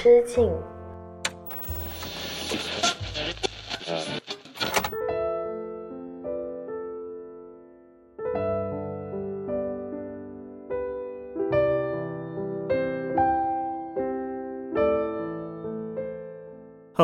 [0.00, 0.48] 之境。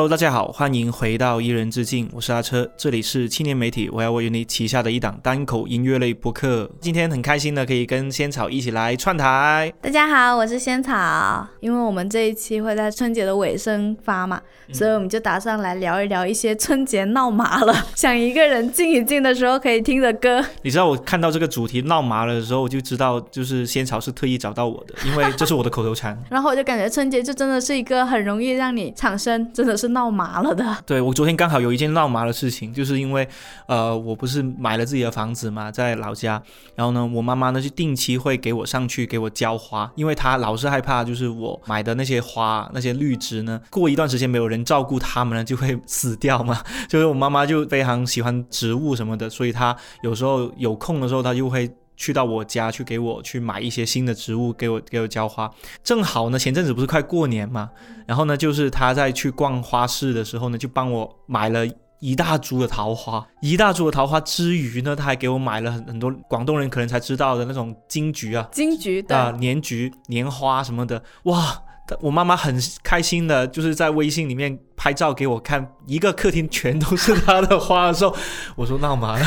[0.05, 6.69] Hello，大家好，欢迎回到一人之境，我是阿车，这里是青年媒体我要我有你旗下的一档单口音乐类播客。
[6.79, 9.73] 今天很开心的可以跟仙草一起来串台。
[9.81, 11.47] 大家好，我是仙草。
[11.59, 14.39] 因为我们这一期会在春节的尾声发嘛，
[14.71, 20.39] 所以我们就打算来聊一聊一些春节闹麻了， 想一个人静一静的时候可以听的歌。
[20.61, 26.15] 你知道我看到这个主题闹麻了的时候，我就知道就是仙草是特意找到我的，因为这是我的口头禅。
[26.29, 29.94] 然后我就感觉春节就真的是一个很容易让你产生，真的是。
[29.95, 33.27] 闹麻了的， 对我昨天刚好有一件闹麻的事情，就是因为，
[33.65, 36.39] 呃，我不是买了自己的房子嘛，在老家，
[36.75, 46.61] 然后呢，我妈妈呢就定期会给我上去给我浇花，因为她老是害怕，就是我买的那些花那些绿植呢，过一段时间没有人照顾它们呢，就会 死掉嘛。
[46.89, 51.73] 就是我妈妈就非常喜欢植物什么的，所以她有时候有空的时候，她就会。
[51.95, 55.49] 去到我家去给我去买一些新的植物给我给我浇花，
[55.83, 57.69] 正好呢前阵子不是快过年嘛，
[58.05, 61.65] 然后呢就是他在去逛花市的时候呢就帮我买了
[61.99, 71.61] 一大株的桃花，一大株的桃花之余呢他还给我买了很很多广东人可能才知道的那种金桔啊，金桔啊年桔年花什么的，哇，
[72.01, 78.15] 我妈妈很开心的就是在微信里面拍照给我看，一个客厅全都是她的花的时候，
[78.57, 79.17] 我说闹嘛。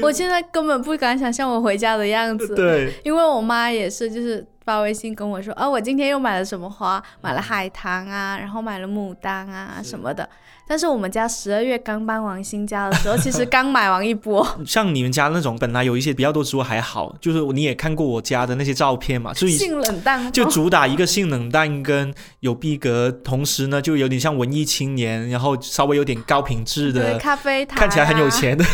[0.00, 10.28] 我现在根本不敢想象我回家的样子，对，因为我妈也是，就是发微信跟我说，啊，我今天又买了什么花，买了海棠啊，然后买了牡丹啊什么的。
[10.72, 14.42] 但是我们家十二月刚搬完新家的时候，其实刚买完一波。
[14.64, 22.10] 像你们家那种本来有一些比较多植物还好，就是你也看过我家的那些照片嘛，就性冷淡，就主打一个性冷淡跟
[22.40, 28.64] 有逼格，同时呢就有点像文艺青年，然后稍微有点高品质的咖啡台，看起来很有钱的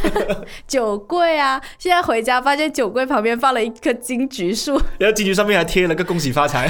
[0.68, 1.58] 酒柜啊。
[1.78, 6.68] 现在回家发现酒柜旁边放了一棵金桔树， 然后金桔上面还贴了个恭喜发财，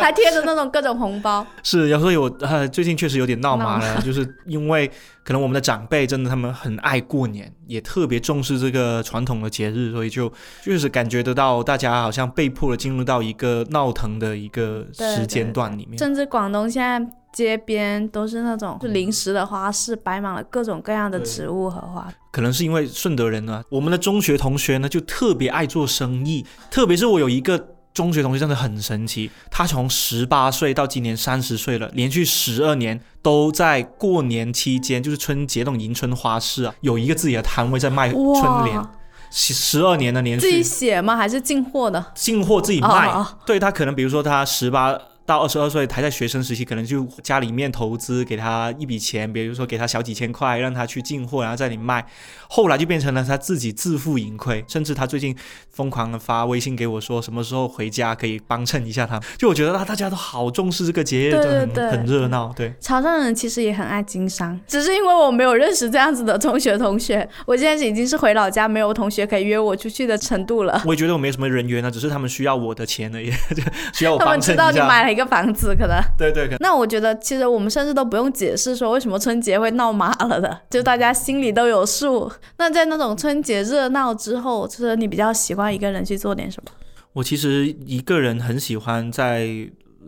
[0.00, 1.46] 还贴着那种各种红包。
[1.62, 3.99] 是，然后有呃最近确实有点闹麻了。
[4.00, 4.90] 就是因为
[5.22, 10.32] 可能我们的长辈真的他们很爱过年，也特别重视这个传统的节日，所以就
[10.64, 15.98] 就是感觉得到大家好像被迫的进入到一个闹腾的一个时间段里面。
[15.98, 22.12] 甚至广东现在街边都是那种临时的花市，摆满了各种各样的植物和花。
[22.32, 27.76] 可能是因为顺德人呢，我们的中学同学呢就特别爱做生意，特别是我有一个。
[27.92, 38.82] 中学同学真的很神奇，他从十八岁到今年三十岁了，连续十二年都在过年期间，就是春节那种迎春花市啊，有一个自己的摊位在卖春联，
[39.30, 41.16] 十十二年的年自己写吗？
[41.16, 42.12] 还是进货的？
[42.14, 43.12] 进货自己卖。
[43.44, 44.98] 对他可能比如说他十八。
[45.30, 52.04] 到二十二岁还在学生时期，可能就家里面投资给他一笔钱，比如说给他小几千块，让他去进货，然后在里卖。
[52.48, 55.36] 后来就变成了他自己自负盈亏，甚至他最近
[55.70, 59.20] 疯狂的发微信给我说，什么时候回家可以帮衬一下他。
[59.38, 62.52] 就我觉得他大家都好重视这个节日，对对很热闹。
[62.56, 70.82] 对，潮汕人其实也很爱经商，只是因为我没有认识这样子的中学同学，我现在已经是回老家没有同学可以约我出去的程度了。
[70.84, 73.30] 我也觉得我没什么人缘啊，只是他们需要我的钱而已，
[73.94, 75.19] 需要我帮衬一下。
[75.19, 82.30] 个房子可能对对，那我觉得其实我们甚至都不用解释说为什么春节会闹麻了的，就大家心里都有数。
[82.58, 86.72] 那在那种春节热闹之后，就是你比较喜欢一个人去做点什么？
[87.12, 89.48] 我其实一个人很喜欢在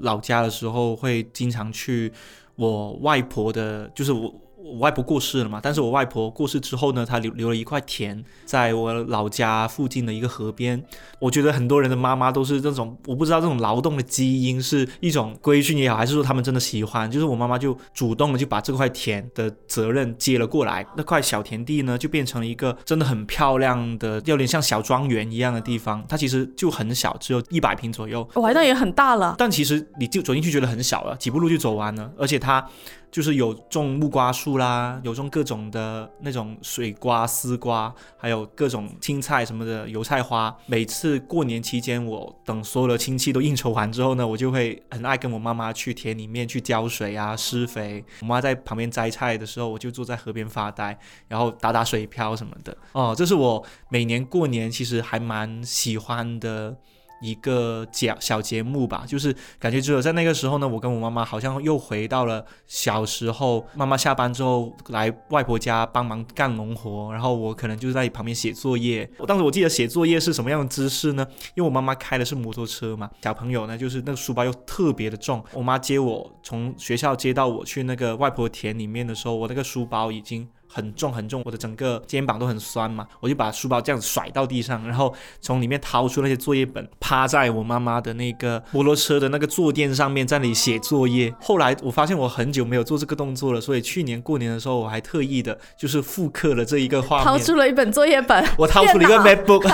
[0.01, 2.13] 老家的时候会经常去
[2.57, 4.33] 我外婆的，就是我。
[4.63, 10.83] 我外婆过世了嘛，但是我外婆过世之后呢，她留留了一块田，在我老家附近的一个河边。
[11.19, 17.11] 我觉得很多人的妈妈都是这种，我不知道这种劳动的基因是一种规训也好，还是说他们真的喜欢。
[17.11, 26.05] 就是我妈妈就主动的就把这块田的责任接了过来，那块小田地呢就变成了一个真的很漂亮的，有点像小庄园一样的地方。
[26.09, 28.29] 它其实就很小，只有一百平左右。
[28.35, 29.35] 哇，那也很大了。
[29.39, 32.65] 但其实你就走进去觉得很小了，几步路就走完了，而且它。
[33.13, 40.57] 就是有种木瓜树啦，有种各种的那种水瓜、丝瓜，还有各种青菜什么的油菜花。
[40.65, 48.03] 每次过年期间，我等所有的亲戚都应酬完之后呢，我就会很爱跟我妈妈去田里面去浇水啊、施肥。
[48.23, 50.99] 我妈在旁边摘菜的时候，我就坐在河边发呆，
[51.29, 52.75] 然后打打水漂什么的。
[52.93, 56.75] 哦，这是我每年过年其实还蛮喜欢的。
[57.23, 69.09] 一个节小节目吧，就是感觉只有在那个时候呢，我跟我妈妈好像又回到了小时候，妈妈下班之后来外婆家帮忙干农活，然后我可能就是在旁边写作业。
[69.19, 71.27] 我当时我记得写作业是什么样的姿势呢？
[71.55, 80.49] 因为我妈妈开的是摩托车嘛，小朋友呢就是那个书包又特别的重，我妈接我从学校接到我去那个外婆田里面的时候，我那个书包已经。
[80.73, 91.33] 很重很重，我的整个肩膀都很酸嘛，我就把书包这样子甩到地上，然后从里面掏出那些作业本，趴在我妈妈的那个摩托车的那个坐垫上面，在那里写作业。
[91.41, 99.69] 后来我发现我很久没有做这个动作了，所以去年过年的时候，我还特意的就是复刻了这一个画面，掏出了一本作业本，我掏出了一个 MacBook，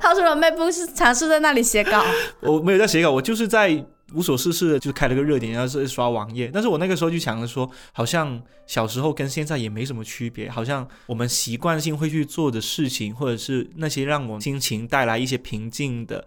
[0.00, 2.04] 掏出了 MacBook 是尝试在那里写稿，
[2.42, 3.84] 我没有在写稿，我就是在。
[4.14, 6.50] 无所事事的就开了个热点，然后是刷网页。
[6.52, 16.26] 但是我那个时候就想着说，好像小时候跟现在也没什么区别，好像我们习惯性会去做的事情，或者是那些让我心情带来一些平静的、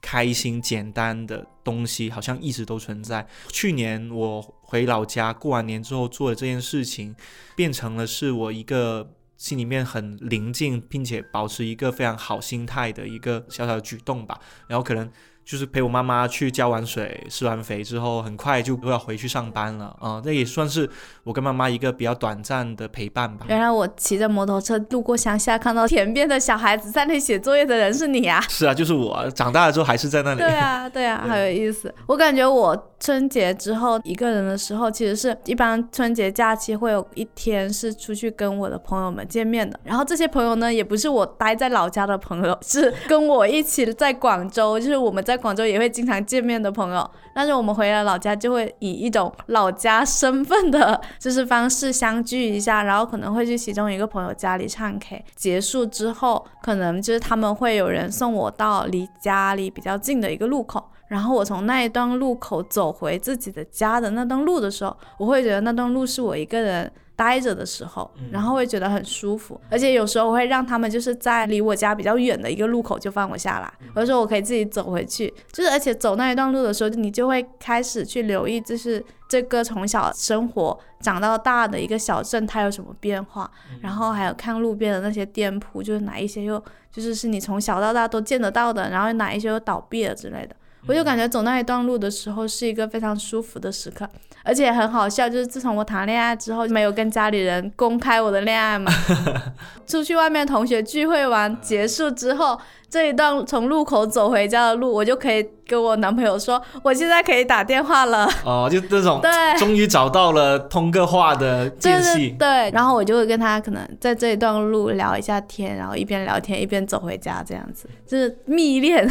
[0.00, 3.26] 开心、简单的东西，好像一直都存在。
[3.48, 7.14] 去年我回老家过完年之后做的这件事情，
[7.54, 14.40] 变成了是我一个心里面很宁静，并且保持一个非常好心态的一个小小的举动吧。
[14.68, 15.10] 然后可能。
[15.50, 20.22] 就是陪我妈妈去浇完水、施完肥之后，很快就又要回去上班了啊！
[20.24, 20.88] 这也算是
[21.24, 23.46] 我跟妈妈一个比较短暂的陪伴吧。
[23.48, 28.40] 原来我骑着摩托车路过乡下，看到田边的小孩子在那写作业的人是你啊？
[28.48, 29.28] 是啊，就是我。
[29.34, 30.38] 长大了之后还是在那里。
[30.38, 31.92] 对啊，对啊， 好有意思。
[32.06, 39.80] 我感觉我春节之后一个人的时候，其实是一般春节假期会有一天是出去跟我的朋友们见面的。
[39.82, 45.39] 然后这些朋友呢，也不是我待在老家的朋友，是跟我一起在广州，就是我们在。
[45.40, 55.24] 广州也会经常见面的朋友，但是我们回来老家就会以一种老家身份的，就是方式相聚一下，然后可能会去其中一个朋友家里唱 K。
[55.34, 66.92] 结束之后，可能就是他们会有人送我到离家里比较近的一个路口，然后我从那一段路口走回自己的家的那段路的时候，我会觉得那段路是我一个人。
[67.20, 83.50] 待着的时候，然后会觉得很舒服，而且有时候我会让他们就是在离我家比较远的一个路口就放我下来，有时候我可以自己走回去，就是而且走那一段路的时候，你就会开始去留意，就是这个从小生活长到大的一个小镇它有什么变化，
[83.82, 86.58] 然后还有看路边的那些店铺，就是哪一些又
[86.90, 90.56] 就是是你从小到大都见得到的，然后哪一些又倒闭了之类的。
[90.86, 94.08] 我就感觉走那一段路的时候是一个非常舒服的时刻，
[94.42, 98.90] 而且很好笑，就是自从我谈恋爱之后，没有跟家里人公开我的恋爱嘛，
[99.86, 108.26] 出去外面同学聚会完结束之后，这一段从路口走回家的路，我就可以跟我男朋友说，我现在可以打电话了。
[108.44, 112.30] 哦，就这种， 对，终于找到了通个话的间隙。
[112.38, 119.06] 对，然后我就会跟他可能在这一段路聊一下天，然后一边聊天一边走回家，这样子就是蜜恋。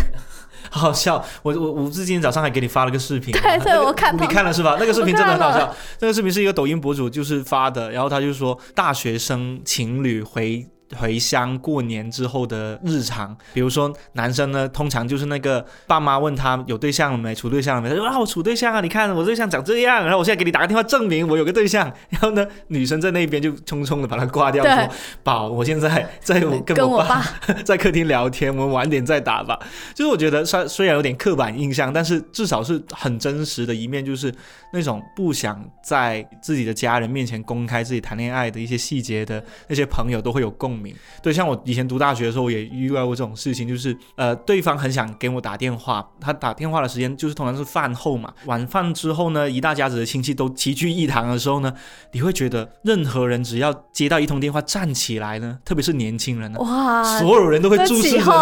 [0.70, 4.78] 好 好笑，我我我是今天早上还给你发了个视频，对对，我看你看了是吧？
[4.80, 10.68] 那个视频真的很好笑，那个视频是一个抖音博主就是发的，然后他就说大学生情侣回。
[10.98, 24.90] 回乡过年之后的日常，比如说男生呢，通常就是那个爸妈问他有对象了没，处对象了没，他说啊我处对象啊，你看我对象长这样，然后我现在给你打个电话证明我有个对象，然后呢女生在那边就匆匆的把他挂掉，说
[25.22, 27.24] 宝 我现在在跟我爸
[27.64, 29.60] 在客厅聊天，我们晚点再打吧。
[29.94, 34.34] 就是我觉得虽虽然有点刻板印象，但是至少是很真实的一面，就是
[34.74, 40.79] 那种不想在自己的家人面前公开自己谈恋爱的一些细节的那些朋友都会有共。
[41.22, 51.74] 对，像我以前读大学的时候，我也遇到过这种事情，就是呃，对方很想给我打电话，他打电话的时间就是通常是饭后嘛，晚饭之后呢，一大家子的亲戚都齐聚一堂的时候呢，
[52.14, 58.34] 你会觉得任何人只要接到一通电话站起来呢，特别是年轻人呢，哇，所有人都会注视着他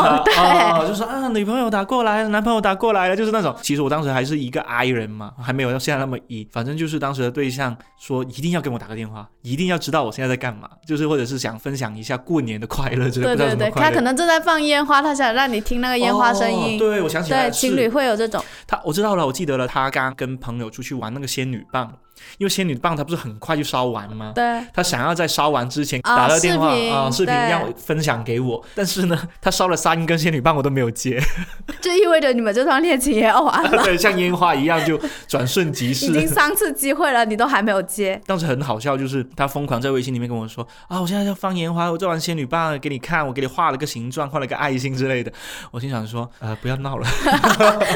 [0.42, 3.56] 啊，就说啊，女朋友打过来了，男朋友打过来了，就是那种。
[3.62, 12.18] 其实我当时还是一个 I 人嘛，还没有到现在那么 E，反正就是当时的对象说一定要跟我打个电话，一定要知道我现在在干嘛，就是或者是想分享一下。
[12.28, 16.78] 过年的快乐，对对对，他可能正在放烟花，他想让你听那个烟花声音。
[16.78, 18.44] 对，我想起来对，情侣会有这种。
[18.68, 21.92] 他我知道了，我记得了，他刚跟朋友出去玩那个仙女棒。
[22.38, 24.32] 因为仙女棒它不是很快就烧完吗？
[24.36, 24.44] 对。
[24.74, 31.22] 他想要在烧完之前打个电话啊，视频要分享给我，但是呢，他烧了三根仙女棒我都没有接，
[31.82, 33.70] 这意味着你们这段恋情也要完了。
[33.84, 36.08] 对，像烟花一样就转瞬即逝。
[36.08, 38.20] 已经三次机会了，你都还没有接。
[38.26, 45.32] 当时很好笑，就是他疯狂在微信里面跟我说啊，我现在要放烟花，我做完仙女棒给你看，我给你画了个形状，画了个爱心之类的。
[45.72, 47.08] 我心想说，呃，不要闹了，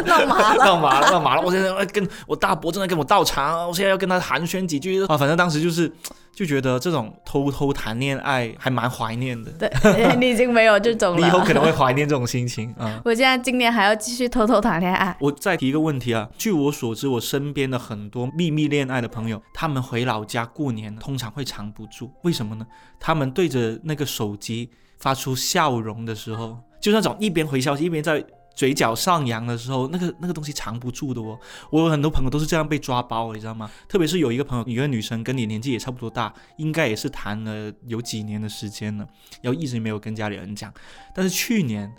[0.06, 1.42] 闹麻了， 闹麻了，闹麻了。
[1.42, 5.91] 我现在要跟我大伯正在跟我倒茶，我现在要跟他寒暄几句啊，反正当时就是
[6.34, 9.51] 就觉得这种偷偷谈恋爱还蛮怀念的。
[9.51, 9.70] 对，
[10.18, 11.20] 你已经没有这种了。
[11.20, 13.01] 你以后可能会怀念这种心情啊。
[13.06, 15.15] 我现在今年还要继续偷偷谈恋爱。
[15.20, 22.65] 我再提一个问题啊，据我所知，我身边的很多秘密恋爱的朋友，他们回老家过年通常会藏不住，为什么呢？
[23.00, 28.24] 他们对着那个手机发出笑容的时候，就那种一边回消息一边在。
[28.53, 31.39] 嘴角上扬的时候，那个那个东西藏不住的哦。
[31.70, 33.70] 我有很多朋友都是这样被抓包，你知道吗？
[33.88, 39.08] 特别是有一个朋友，一个女生跟你年纪也差不多大，应该也是谈了有几年的时间了，
[39.41, 40.74] 然后一直没有跟家里人讲。
[41.15, 41.91] 但是去年，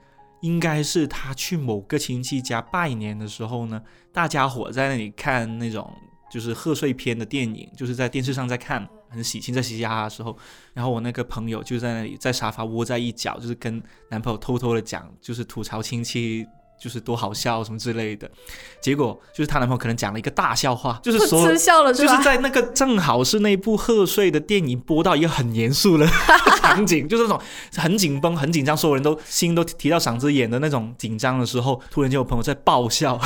[0.42, 3.82] 应该是她去某个亲戚家拜年的时候呢，
[4.12, 5.90] 大家伙在那里看那种
[6.30, 8.88] 就是贺岁片的电影，就是在电视上在看。
[9.12, 10.36] 很喜庆，在嘻嘻哈哈的时候，
[10.74, 16.46] 然后我那个朋友就在那里，在沙发窝在一角，就是跟男朋友偷偷的讲，就是吐槽亲戚，
[16.80, 18.30] 就是多好笑什么之类的。
[18.80, 26.06] 结果就是她男朋友可能讲了一个大笑话，就是说， 笑了，就是在那个正好是那部贺岁的电影播到一个很严肃的
[26.60, 27.40] 场景，就是那种
[27.76, 33.20] 很紧绷、很紧张，所有人都心都提到嗓子眼的那种紧张的时候，突然间有朋友在爆笑。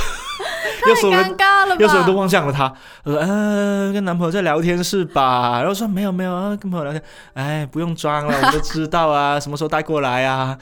[0.85, 1.77] 太尴尬了吧！
[1.81, 2.73] 有时候都望向了他，
[3.05, 7.03] 呃：“，跟男朋友在聊天是吧？” 然后说：“没有没有啊，跟朋友聊天。”
[7.35, 10.57] 哎，不用装了，我都知道啊，什么时候带过来啊？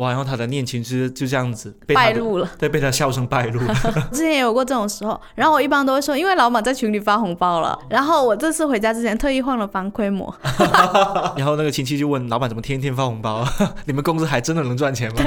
[0.00, 0.08] 哇！
[0.08, 3.74] 然后他的恋情是就这样子被败露了，对，被他笑声败露了。
[4.10, 7.78] 之前也有过这种时候，然后我一般都会说，因为老板在群里发红包了。
[7.90, 10.34] 然后我这次回家之前特意换了防窥膜。
[11.36, 13.46] 然后那个亲戚就问老板怎么天天发红包？
[13.84, 15.20] 你们公司还真的能赚钱吗？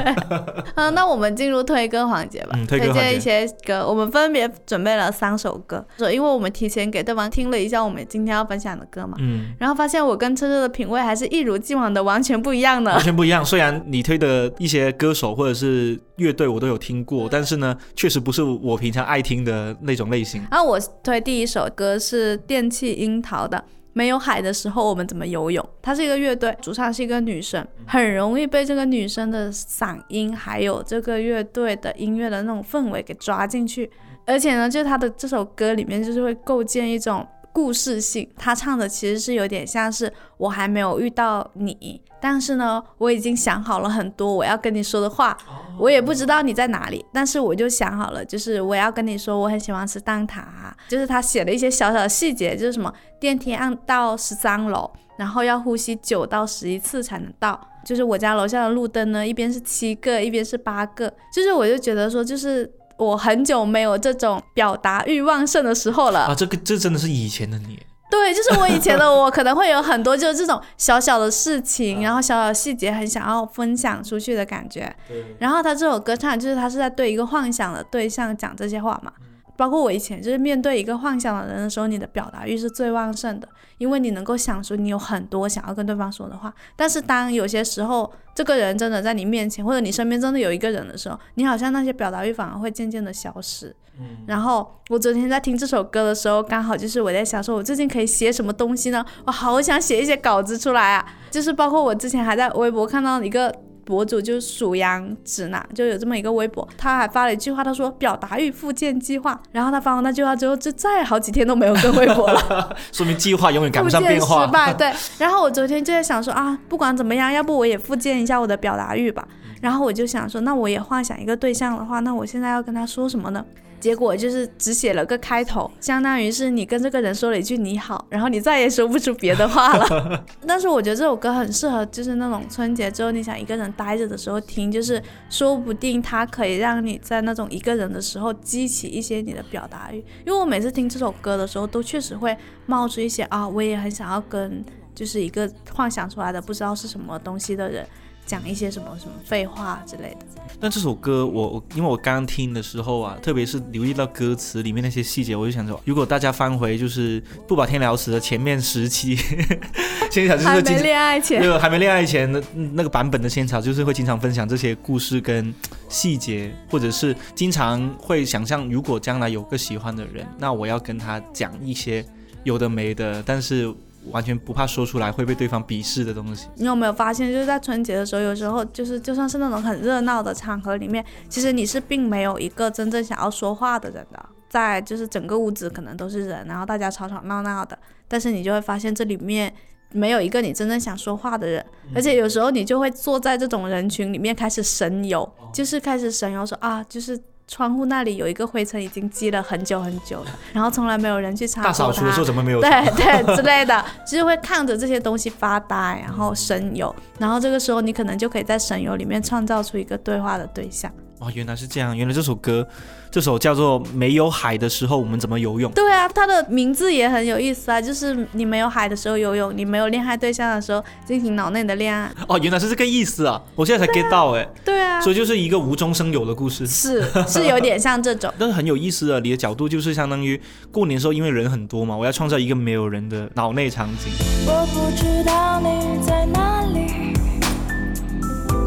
[0.74, 2.50] 嗯，那我们进入推歌环节吧。
[2.54, 3.16] 嗯，推歌环节。
[3.16, 9.16] 一些歌，我们分别准备了三首歌，因为我们提前给对方听了一下我们今天要分享的歌嘛。
[9.20, 9.54] 嗯。
[9.60, 12.90] 然后发现我跟车车的品味还是一如既往的完全不一样的。
[12.90, 13.44] 完全不一样。
[13.44, 14.52] 虽然你推的。
[14.64, 20.42] 一些歌手或者是乐队我都有听过，但是呢，确实不是我平常爱听的那种类型。
[20.50, 23.58] 然后我推第一首歌是电气樱桃的
[23.92, 33.90] 《没有海的时候我们怎么游泳》，它是一个乐队，主唱是一个女生，很容易被这个女生的嗓音还有这个乐队的音乐的那种氛围给抓进去，
[34.24, 37.26] 而且呢，就是他的这首歌里面就是会构建一种。
[37.54, 45.36] 故事性，他唱的其实是有点像是我还没有遇到你，但是呢，我已经想好了很多我要跟你说的话，
[45.78, 50.42] 我也不知道你在哪里，但是我就想好了，就是我要跟你说，我很喜欢吃蛋挞，
[50.88, 52.90] 就是他写了一些小小的细节，就是什么
[53.20, 62.72] 电梯按到十三楼，然后要呼吸九到十一次才能到，就是我家楼下的路灯呢，一边是七个，一边是八个，就是我就觉得说，就是。
[62.96, 66.32] 我很久没有这种表达欲旺盛的时候了啊！
[66.32, 67.76] 这个这真的是以前的你，
[68.14, 74.94] 对，就是我以前的 我，可能会有很多就是这种小小的事情，然后小小细节，很想要分享出去的感觉。
[75.38, 79.12] 然后他这首歌唱，就是他是在对一个幻想的对象讲这些话嘛。
[79.56, 86.52] 包括我以前就是面对一个幻想的人的时候，你的表达欲是最旺盛的，因为你能够想出你有很多想要跟对方说的话。
[86.76, 93.74] 但是当有些时候，这个人真的在你面前，或者你身边真的有一个人的时候，你好像那些表达欲反而会渐渐的消失。
[93.98, 94.24] 嗯。
[94.26, 99.04] 然后我昨天在听这首歌的时候，刚好就是我在想说，我最近可以写什么东西呢？
[99.26, 101.06] 我好想写一些稿子出来啊！
[101.30, 103.54] 就是包括我之前还在微博看到一个。
[103.84, 114.46] 博主就是属羊指南，就有这么一个微博，他还发了一句话，他说表达欲复健计划，然后他发完那句话之后，就再好几天都没有更微博了， 说明计划永远赶不上变化。
[114.46, 114.92] 失败，对。
[115.18, 119.26] 然后我昨天就在想说啊，不管怎么样，要不我也复健一下我的表达欲吧。
[119.60, 123.42] 然后我就想说，那我也幻想一个对象的话，那我现在要跟他说什么呢？
[123.84, 130.24] 结果就是只写了个开头，相当于是你跟这个人说了一句你好，然后你再也说不出别的话了。
[130.48, 139.98] 但是我觉得这首歌很适合，就是那种春节之后你想一个人待着的时候听，就是说不定它可以让你在那种一个人的时候激起一些你的表达欲。
[140.24, 144.64] 因为我每次听这首歌的时候，都确实会冒出一些啊，我也很想要跟
[144.94, 147.86] 就是一个幻想出来的不知道是什么东西的人。
[148.26, 150.26] 讲一些什么什么废话之类的。
[150.60, 159.16] 但这首歌我我因为我刚听的时候啊，特别是留意到歌词里面那些细节，我就想说，如果大家翻回就是不把天聊死的前面十期，
[160.10, 165.52] 仙草就是还没恋爱前，对还没恋爱前的那个版本的仙草，就是会经常分享这些故事跟
[165.88, 172.04] 细节，或者是经常会想象，如果将来有个喜欢的人，那我要跟他讲一些
[172.44, 173.74] 有的没的，但是。
[174.10, 176.48] 完全不怕说出来会被对方鄙视的东西。
[176.56, 184.26] 你有没有发现，就是在春节的时候，有时候就是就算是那种很热闹的场合里面，其实你是并没有一个真正想要说话的人的。
[184.48, 189.52] 在就是整个屋子可能都是人，然后大家吵吵闹闹的，但是你就会发现这里面
[189.90, 191.64] 没有一个你真正想说话的人。
[191.94, 197.20] 而且有时候你就会坐在这种人群里面开始神游，就是开始神游说啊，就是。
[197.46, 202.60] 窗户那里有一个灰尘已经积了很久很久了， 然后从来没有人去擦大扫除的时候怎么没有？
[202.60, 210.90] 对对之类的，就是会看着这些东西发呆，然后神游，然后这个时候你可能就可以在神游里面创造出一个对话的对象。
[211.24, 212.66] 哦，原来是这样，原来这首歌。
[213.10, 215.70] 这首叫做《没有海的时候我们怎么游泳》。
[215.74, 222.10] 对啊，它的名字也很有意思啊，就是你没有海的时候游泳，你没有恋爱对象的时候进行脑内的恋爱。
[222.26, 223.40] 哦，原来是这个意思啊！
[223.54, 224.44] 我现在才 get 到哎。
[224.64, 225.00] 对啊。
[225.00, 226.66] 所以就是一个无中生有的故事。
[226.66, 229.20] 是是有点像这种， 但是很有意思的。
[229.20, 230.40] 你的角度就是相当于
[230.72, 234.12] 过年时候，因为人很多嘛，我要创造一个没有人的脑内场景。
[234.44, 237.14] 我不知道你在哪里，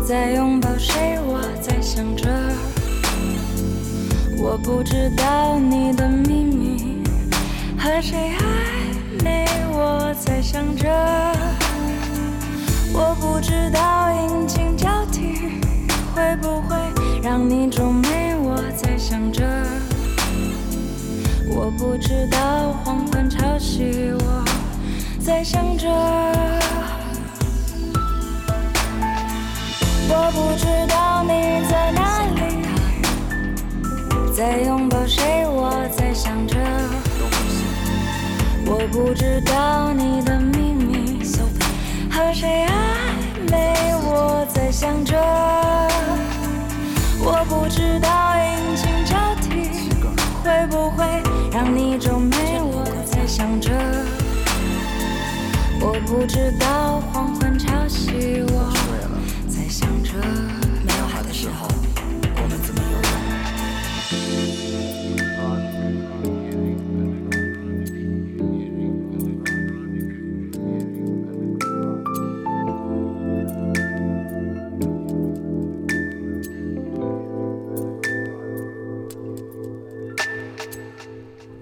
[0.08, 2.47] 在拥抱谁，我在想着。
[4.40, 7.04] 我不知道你的秘密
[7.78, 10.88] 和谁暧昧，我在想着。
[12.94, 15.60] 我不知道阴晴交替
[16.16, 16.76] 会不会
[17.22, 19.44] 让你皱眉，我在想着。
[21.50, 22.74] 我不知道
[38.92, 41.22] 不知道你的秘密
[42.10, 45.16] 和谁暧昧，我在想着。
[47.20, 49.90] 我不知道阴晴交替
[50.44, 51.06] 会不会
[51.52, 53.72] 让你皱眉，我在想着。
[55.80, 58.74] 我不知道黄昏潮汐，我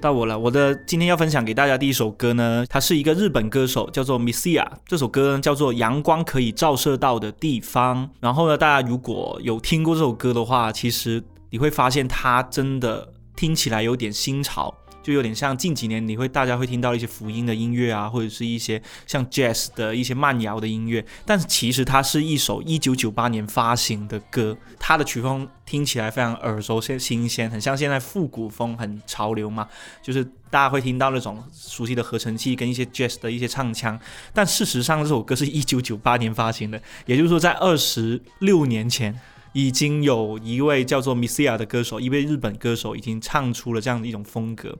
[0.05, 4.63] 到我了，我的今天要分享给大家第一首歌呢，它是一个日本歌手，叫做 Misia。
[4.85, 8.05] 这首歌呢叫做《阳光可以照射到的地方》。
[8.19, 14.71] 然后呢，大家如果有听过这首歌的话，其实你会发现它真的听起来有点新潮。
[15.05, 29.67] 就有点像近几年你会大家会听到一些福音的音乐啊，或者是一些像 jazz 的一些慢摇的音乐，但是其实它是一首一九九八年发行的歌，它的曲风听起来非常耳熟新新鲜，很像现在复古风很潮流嘛，
[30.01, 33.99] 就是大家会听到那种熟悉的合成器跟一些 jazz 的一些唱腔，
[34.33, 39.15] 但事实上这首歌是一九九八年发行的，也就是说在二十六年前。
[39.55, 44.77] 已经有一位叫做 Misia 的歌手，一位日本歌手，已经唱出了这样的一种风格。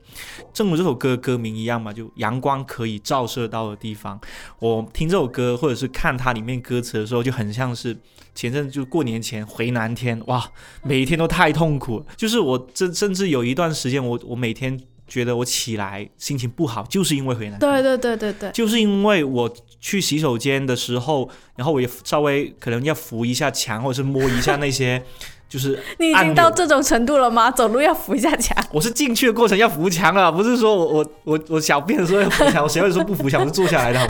[0.52, 4.20] 正如这首歌歌名一样嘛，就阳光可以照射到的地方。
[4.58, 7.96] 我听这首歌，或者是看它里面歌词的时候，就很像是
[8.34, 12.04] 前阵就过年前回南天，哇，每一天都太痛苦。
[12.14, 14.78] 就是我甚甚至有一段时间，我我每天。
[15.08, 17.56] 觉得我起来心情不好，就是因为回南。
[17.60, 19.48] 对对对对对，就是因为我
[19.86, 25.00] 去洗手间的时候，然后我也稍微可能要扶一下墙，或者是摸一下那些，
[25.48, 27.48] 就是 你已经到这种程度了吗？
[27.52, 28.56] 走路要扶一下墙？
[28.74, 33.42] 我是进去的过程要扶墙啊，不是说我我我我小便的时候要扶墙，我谁会说不扶墙？
[33.42, 34.06] 我是坐下来的，好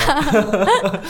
[0.88, 1.00] 吗？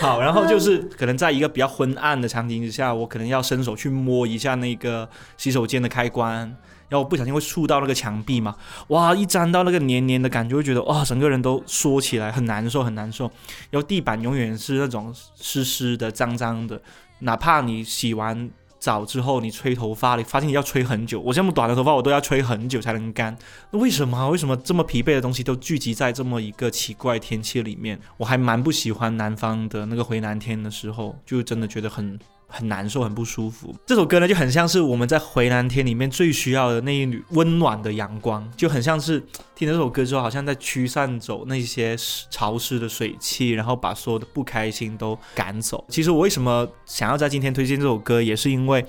[0.00, 6.56] 好，然后就是可能在一个比较昏暗的场景之下，我可能要伸手去摸一下那个洗手间的开关。
[6.88, 8.56] 然后不小心会触到那个墙壁嘛，
[8.88, 9.14] 哇！
[9.14, 13.30] 一沾到那个黏黏的感觉，会觉得哇，整个人都缩起来，很难受，很难受。
[13.70, 16.80] 然后地板永远是那种湿湿的、脏脏的，
[17.20, 18.48] 哪怕你洗完
[18.78, 21.20] 澡之后，你吹头发，你发现你要吹很久。
[21.20, 23.36] 我这么短的头发，我都要吹很久才能干。
[23.70, 24.30] 那为什么？
[24.30, 28.00] 为什么这么疲惫的东西都聚集在这么一个奇怪天气里面？
[28.16, 32.18] 我还蛮不喜欢南方的那个回南天的时候，就真的觉得很。
[32.48, 33.74] 很难受，很不舒服。
[33.86, 39.20] 这首歌呢，就很像是我们在回南天里面最需要的那一缕温暖的阳光，就很像是
[39.54, 41.96] 听了这首歌之后，好像在驱散走那些
[42.30, 45.84] 潮湿的水汽，然后把所有的不开心都赶走。
[45.88, 48.84] 其实我为什么想要在今天推荐这首歌，也是因为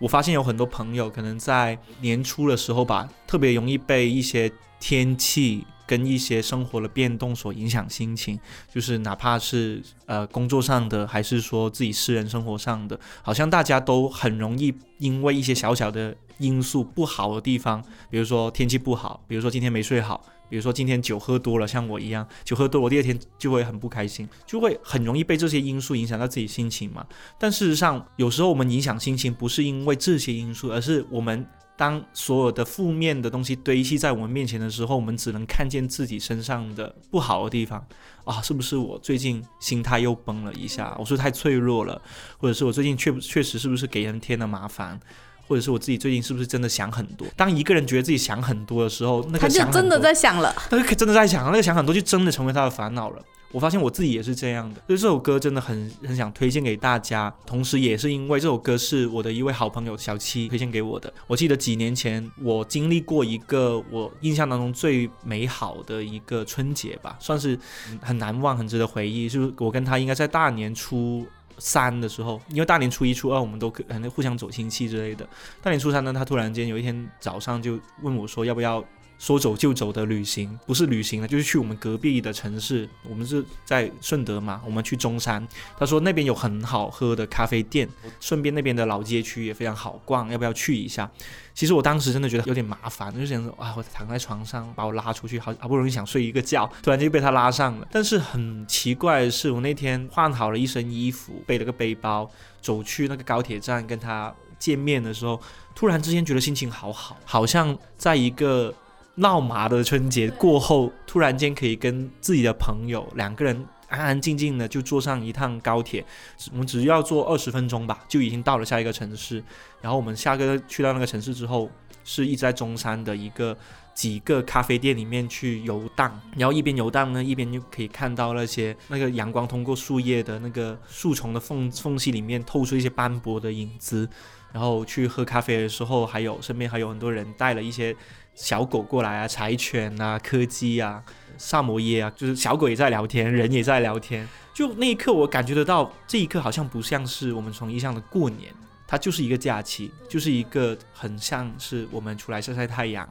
[0.00, 5.64] 我发现有很多朋友可能在年初的时候吧，特别容易被一些天气。
[5.88, 8.38] 跟一些生活的变动所影响心情，
[8.70, 27.06] 就是哪怕是呃工作上的，还是说自己私人生活上的，好像大家都很容易因为一些小小的因素不好的地方，比如说天气不好，比如说今天没睡好，比如说今天酒喝多了，像我一样酒喝多，我第二天就会很不开心，就会很容易被这些因素影响到自己心情嘛。
[27.38, 31.46] 但事实上，有时候我们影响心情不是因为这些因素，而是我们。
[31.78, 37.86] 当所有的负面的东西堆积在我们面前的时候，我们只能看见自己身上的不好的地方
[38.24, 38.42] 啊！
[38.42, 40.96] 是不是我最近心态又崩了一下？
[40.98, 42.02] 我是太脆弱了，
[42.36, 44.98] 或者是我最近确确实是不是给人添了麻烦，
[45.46, 47.24] 或者是我自己最近是不是真的想很多？
[47.36, 50.52] 当一个人觉得自己想很多的时候，那个他就真的在想了。
[50.68, 53.22] 他就真的在想，那个想很多就真的成为他的烦恼了。
[53.50, 57.34] 我发现我自己也是这样的，所以这首歌真的很很想推荐给大家。
[57.46, 61.10] 同时，也是因为这首歌是我的一位好朋友小七推荐给我的。
[61.26, 67.58] 我记得几年前我经历过一个我印象当中最美好的一个春节吧，算是
[68.02, 69.28] 很难忘、很值得回忆。
[69.28, 75.26] 就是我跟他应该在大年初三的时候，因为大年初一、初二我们都可能互相走亲戚之类的。
[75.62, 78.84] 大年初三呢，他突然间有一天早上就问我说，要不要？
[79.18, 82.88] 说走就走的旅行，不是旅行了，就是去我们隔壁的城市。
[83.02, 85.46] 我们是在顺德嘛，我们去中山。
[85.76, 87.88] 他说那边有很好喝的咖啡店，
[88.20, 91.10] 顺便那边的老街区也非常好逛，要不要去一下？
[91.52, 97.88] 其实我当时真的觉得有点麻烦，就想说啊，我躺在床上把我拉出去，好好不容易想睡一个觉，突然间被他拉上了。
[97.90, 102.30] 但是很奇怪的是，我那天换好了一身衣服，背了个背包，
[102.62, 105.40] 走去那个高铁站跟他见面的时候，
[105.74, 108.72] 突然之间觉得心情好好，好像在一个。
[109.18, 116.04] 闹麻的春节过后，突然间可以跟自己的朋友两个人安安静静的就坐上一趟高铁，
[116.52, 119.42] 我们只要坐二十分钟吧，就已经到了下一个城市。
[119.80, 121.68] 然后我们下个去到那个城市之后，
[122.04, 123.56] 是一直在中山的一个
[123.92, 134.08] 几个咖啡店里面去游荡，然后一边游荡呢，一边就可以看到那些那个阳光通过树叶的那个树丛的缝缝隙里面透出一些斑驳的影子。
[134.50, 137.96] 然后去喝咖啡的时候，还有身边还有很多人带了一些。
[138.38, 141.02] 小狗过来啊，柴犬啊，柯基啊，
[141.36, 144.26] 萨摩耶啊，就是小狗也在聊天，人也在聊天。
[144.54, 148.54] 就那一刻，我感觉得到，这一刻好像不像是我们从意义上的过年，
[148.86, 153.08] 它就是一个假期，就是一个很像是我们出来晒晒太阳，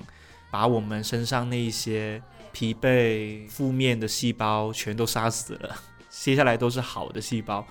[0.49, 2.21] 把我们身上那一些
[2.53, 5.75] 疲惫、负面的细胞全都杀死了，
[6.09, 7.67] 接下来都是好的细胞。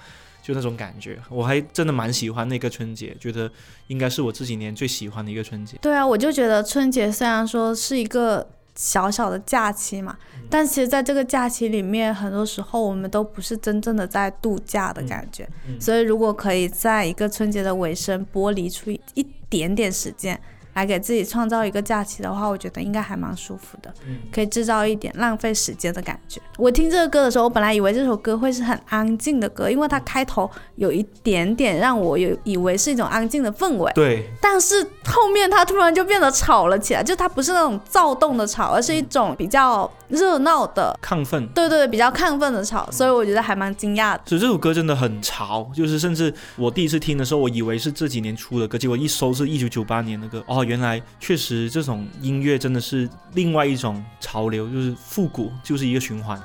[0.47, 3.51] 就那种感觉，我还真的蛮喜欢那个春节，觉得
[3.89, 5.77] 应该是我这几年最喜欢的一个春节。
[5.83, 10.17] 对啊，我就觉得春节虽然说是一个小小的假期嘛，
[10.49, 15.49] 但其实在这个假期里面，很多时候我们都不是真正的在度假的感觉。
[15.81, 20.41] 所以如果可以在一个春节的尾声剥离出一点点时间。
[20.77, 23.93] 来给自己创造一个假期的话，我觉得应该还蛮舒服的，
[24.31, 26.39] 可以制造一点浪费时间的感觉。
[26.59, 33.91] 我听这个歌的时候，我本来以为这首歌会是很安静的歌，因为它开头有一点点让我有以为是一种安静的氛围。
[33.95, 34.31] 对。
[34.39, 41.47] 但是后面它突然就变得吵了起来，就它不是那种躁动的吵，而是一种比较热闹的亢奋。
[41.55, 44.21] 对对对，比较亢奋的吵，所以我觉得还蛮惊讶的。
[44.27, 50.45] 所以这首歌真的很潮，就是甚至我第一次听的时候，我以为是这几年出的歌，结果一搜是一九九八年的歌。
[50.47, 50.66] 哦。
[50.67, 56.41] 原来确实，这种音乐真的是另外一种潮流，就是复古，就是一个循环。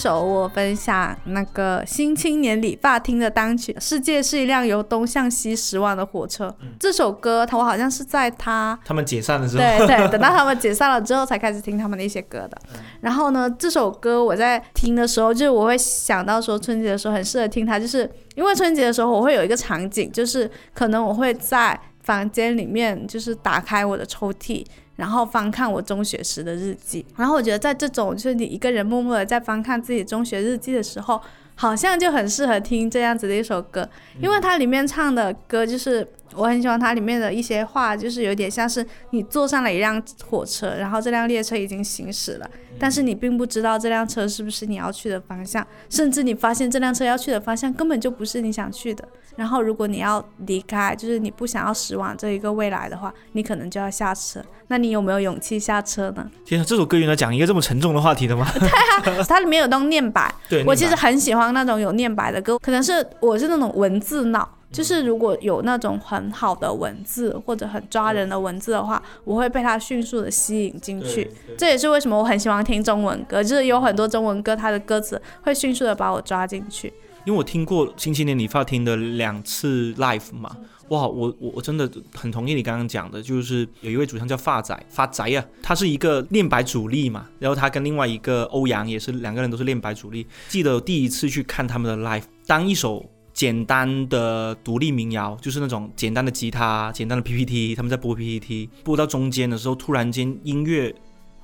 [0.00, 6.48] 首我分享那个新青年理发厅的单曲《世界是一辆由东向西驶往的火车》。
[6.78, 12.56] 这首歌，我好像是在他他们解散的时候，对对，等到他们解散了之后才开始听他们的一些歌的。
[13.02, 24.64] 然后呢，这首歌我在听的时候，就是我会想到说春节的时候很适合听它，就是因为春节的时候我会有一个场景，就是可能我会在房间里面就是打开我的抽屉。
[25.00, 31.18] 然后翻看我中学时的日记，然后我觉得在这种就是你一个人默默的在翻看自己中学日记的时候，
[31.54, 33.88] 好像就很适合听这样子的一首歌，
[34.20, 49.08] 因为它里面唱的歌就是我很喜欢它里面的一些话，就是有点像是你坐上了一辆火车，然后这辆列车已经行驶了，但是你并不知道这辆车是不是你要去的方向，甚至你发现这辆车要去的方向根本就不是你想去的。
[49.36, 54.42] 然后，如果你要离开，就是你不想要驶往这一个未来的话，你可能就要下车。
[54.68, 56.30] 那你有没有勇气下车呢？
[56.44, 58.46] 天啊，这首歌原来讲一个这么沉重的话题的吗？
[59.02, 60.32] 对啊，它里面有那种念白。
[60.48, 71.30] 对，我其实很喜欢那种有念白的歌，可能是我是那种文字脑，就是如果有那种很好的文字或者很抓人的文字的话，我会被它迅速的吸引进去。
[71.56, 76.92] 这也是为什么我很喜欢听中文歌，就是有很多中文歌，它的歌词会迅速的把我抓进去。
[77.24, 80.56] 因为我听过星期年理发厅的两次 live 嘛，
[80.88, 90.26] 哇，我我我真的很同意你刚刚讲的，就是有一位主唱叫发仔发仔啊，他是一个练白主力嘛，然后他跟另外一个欧阳也是两个人都是练白主力。
[90.48, 93.04] 记得第一次去看他们的 live，当一首
[93.34, 100.94] 简单的独立民谣，就是那种简单的吉他、简单的 PPT，他们在播 PPT，播到中间的时候，突然间音乐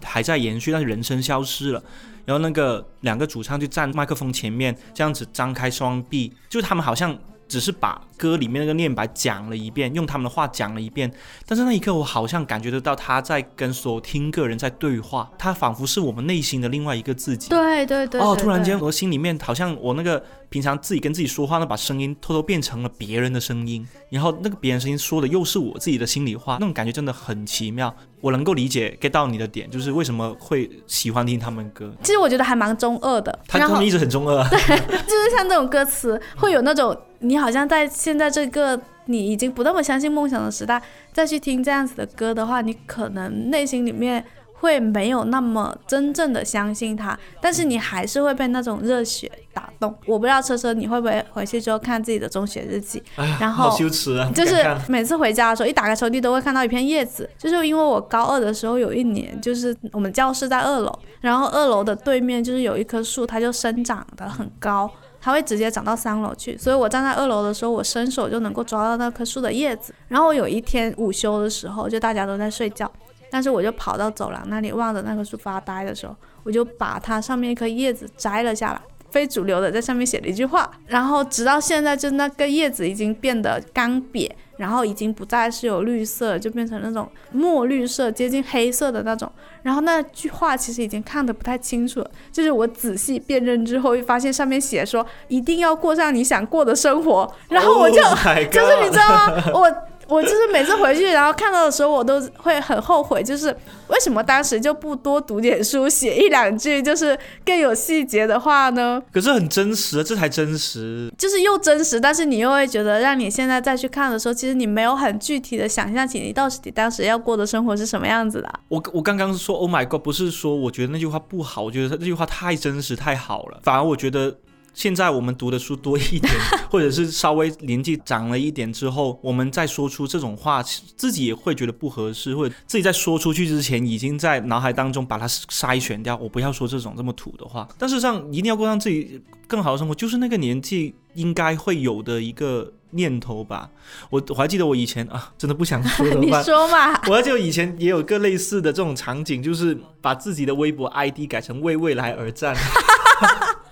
[0.02, 1.82] 还在延续，但是人声消失了。
[2.26, 7.16] 然后那个两个主唱就站麦克风前面，这样子张开双臂，就他们好像
[7.48, 11.10] 只是把歌里面那个念白讲了一遍，用他们的话讲了一遍。
[11.46, 17.48] 但是那一刻，我好像感觉得到他在跟所有听歌人在对话，他仿佛是我们内心的另外一个自己。
[17.48, 18.20] 对对对。
[18.20, 27.94] 哦，突然间我心里面好像我那个平常自己跟自己说话，那把声音偷偷变成了别人的声音，然后那个别人声音说的又是我自己的心里话，那种感觉真的很奇妙。
[28.22, 31.92] 我能够理解 get 到你的点，就是为什么会喜欢听他们歌。
[32.02, 34.42] 其实我觉得还蛮中二的，他他们一直很中二。
[34.48, 34.58] 对，
[35.06, 36.96] 就是像这种歌词，会有那种
[37.28, 40.80] 你好像在现在这个你已经不那么相信梦想的时代，
[41.12, 44.24] 再去听这样子的歌的话，你可能内心里面。
[44.58, 49.94] 会没有那么真正的相信它，但是你还是会被那种热血打动。
[50.06, 53.00] 我不知道车车你会不会回去之后看自己的中学日记，
[53.38, 54.32] 然后羞耻啊！
[54.34, 57.28] 就是每次回家的时候，一打开抽屉都会看到一片叶子。
[57.36, 64.90] 就是因为我高二的时候有一年，就是我们教室在二楼，然后二楼的对面就是有一棵树，它就生长得很高，
[65.26, 66.56] 它会直接长到三楼去。
[66.56, 69.92] 所以我站在二楼的时候，我伸手就能够抓到那棵树的叶子。
[70.06, 72.88] 然后我有一天午休的时候，就大家都在睡觉。
[73.28, 80.70] 但是我就跑到走廊那里，望着那棵树发呆的时候，我就把它上面一颗叶子摘了下来，非主流的在上面写了一句话。
[80.86, 89.30] 然后直到现在，就那个叶子已经变得干瘪，然后已经不再是有绿色，就变成那种墨绿色，接近黑色的那种。
[89.62, 97.30] 然后那句话其实已经看得不太清楚了，就是我仔细辨认之后，发现上面写说一定要过上你想过的生活。
[97.48, 97.96] 然后我就
[98.50, 99.42] 就是你知道吗？
[99.52, 99.72] 我。
[100.08, 103.48] 我就是每次回去，然后看到的时候，我都会很后悔，就是
[103.88, 109.02] 为什么当时就不多读点书，写一两句就是更有细节的话呢？
[109.12, 118.48] 可是很真实，这才真实，就是又真实，但是你又会觉得，让你现在再去看的时候，其实你没有很具体的想象起你到底当时要过的生活是什么样子的。
[118.68, 124.36] 我我刚刚说 Oh my God，不是说我觉得那句话不好，我觉得他这句话太真实太好了，反而我觉得。
[124.76, 126.30] 现在我们读的书多一点，
[126.70, 136.14] 或者是稍微年纪长了一点之后，我们再说出这种话，自己也会觉得不合适，或者自己在说出去之前，已经在脑海当中把它筛选掉。
[136.18, 143.70] 我不要说这种这么土的话，但事实上，一定要过上自己更好的生活，就是那个年纪应该会有的一个念头吧。
[144.10, 147.00] 我我还记得我以前啊，真的不想说 你说嘛？
[147.08, 152.54] 我还记得以前也有个类似的这种场景，就是把自己的微博 ID 改成为未来而战。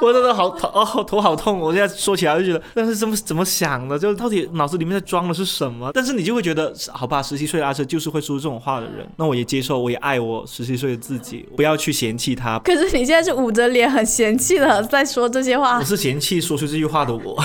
[0.00, 1.58] 我真的好头哦，头好痛！
[1.58, 5.90] 我现在说起来就觉得，但是怎么怎么想的，就是到底脑子里面在装的是什么？
[5.92, 12.58] 但是你就会觉得，好吧，十七岁的阿车就是会说这种话的人，那我也接受，我也爱我十七岁的自己，不要去嫌弃他。
[12.60, 17.42] 可是你现在是捂着脸很嫌弃的在说这些话，我是嫌弃说出这句话的我。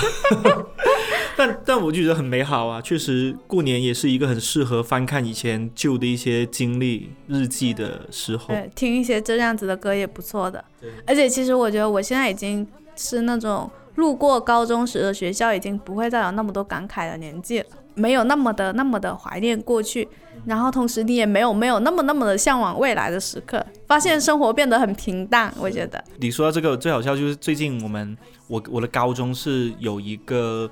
[1.40, 2.82] 但但我就觉得很美好啊！
[2.82, 8.48] 确实，过年也是一个很适合翻看以前旧的一些经历日记的时候。
[8.48, 10.62] 对，听一些这样子的歌也不错的。
[11.06, 17.66] 而且其实我觉得我现在已经是那种路过高中时的学校，已经不会再有那么多感慨的年纪了。
[17.94, 20.06] 没有那么的那么的怀念过去，
[20.44, 25.50] 然后同时你也没有没有那么那么的向往未来的时刻，发现生活变得很平淡。
[25.58, 28.14] 我觉得你说到这个最好笑就是最近我们
[28.46, 30.70] 我我的高中是有一个。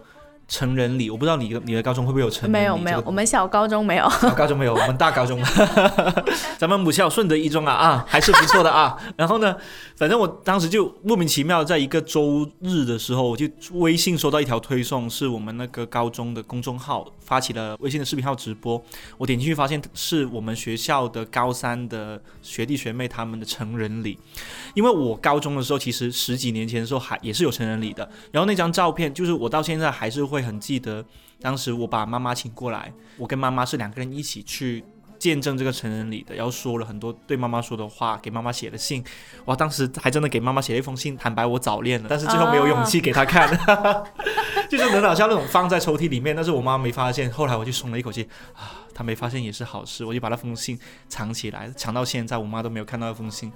[0.49, 2.53] 成人礼，我不知道你的你的高中会不会有成人礼？
[2.53, 4.09] 没有没有，我们小高中没有。
[4.19, 5.39] 小高中没有，我们大高中。
[6.57, 8.97] 咱们母校顺德一中啊啊，还是不错的啊。
[9.17, 9.55] 然后呢，
[9.95, 18.83] 反正我当时就莫名其妙，在一个周日的时候，我就微信收到一条推送，是我们那个高中的公众号发起了微信的视频号直播。
[19.19, 24.19] 我点进去发现是我们学校的高三的学弟学妹他们的成人礼。
[24.73, 28.09] 因为我高中的时候，其实十几年前的时候还也是有成人礼的。
[28.33, 30.38] 然后那张照片，就是我到现在还是会。
[30.39, 31.05] 会很记得，
[31.41, 34.85] 当时我把妈妈请过来，我跟妈妈是两个人一起去
[35.19, 39.05] 见证这个成人礼的，然后说了很多对妈妈说的话，给妈妈写的信。
[39.47, 43.49] 哇，当时还真的给妈妈写了一封信，坦白我早恋了，但是最后没有勇气给她看，
[44.71, 47.29] 就是很好像那种放在抽屉里面，但是我妈没发现。
[47.33, 53.53] 后来我就松了一口气啊，她没发现也是好事，我就把那封信藏起来，藏到现在，我妈都没有看到那封信。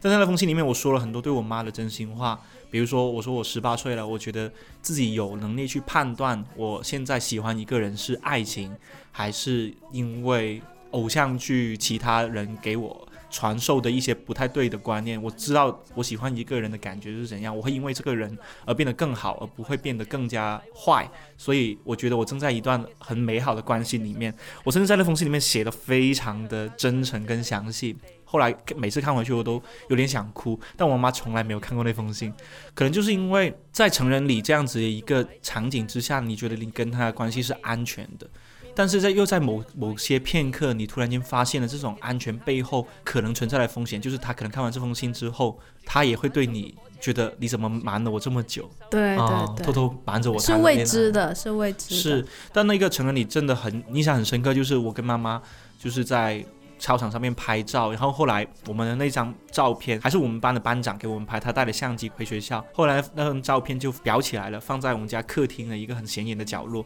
[0.00, 2.40] 但在那封信里面，我说了很多对我妈的真心话。
[2.74, 4.50] 比如说，我说我十八岁了，我觉得
[4.82, 8.76] 自己有能力去判断我现在喜欢一个人是爱情，
[9.12, 10.60] 还是因为
[10.90, 15.22] 偶像剧其他人给我传授的一些不太对的观念。
[15.22, 21.08] 我知道我喜欢一个人的感觉是怎样，我会因为这个人而变得更好，而不会变得更加坏。
[21.38, 24.34] 所以我觉得我正在一段很美好的关系里面。
[24.64, 27.94] 我甚至在那封信里面写的非常的真诚跟详细。
[28.34, 32.34] 后来每次看回去，我都有点想哭，但我妈从来没有看过那封信，
[32.74, 38.28] 可能就是因为在成人礼这样子的一个场景之下，你觉得你跟他的关系是安全的，
[38.74, 55.40] 但是在又在某某些片刻，你突然间发现了这种安全背后可能存在的风险，就是他可能看完这封信之后，他也会对你觉得你怎么瞒了我这么久，对对对，偷偷瞒着我，是未知的，是未知，是，但那个成人礼真的很印象很深刻，就是我跟妈妈
[55.78, 56.44] 就是在。
[56.84, 62.62] 操场上面拍照，然后后来我们的那张照片还是我们班的班长给我们拍，他带了相机回学校。
[62.74, 66.84] 后来那张照片就裱起来了，放在我们家客厅的一个很显眼的角落。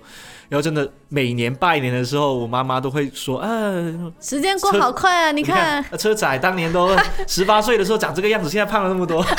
[0.49, 3.49] 然后真的每年拜年的时候，我妈妈都会说：“啊，
[4.21, 5.33] 时间过好快啊！
[5.33, 9.21] 你看，车仔当年都十八岁的时候长这个样子，现在胖了那么多。”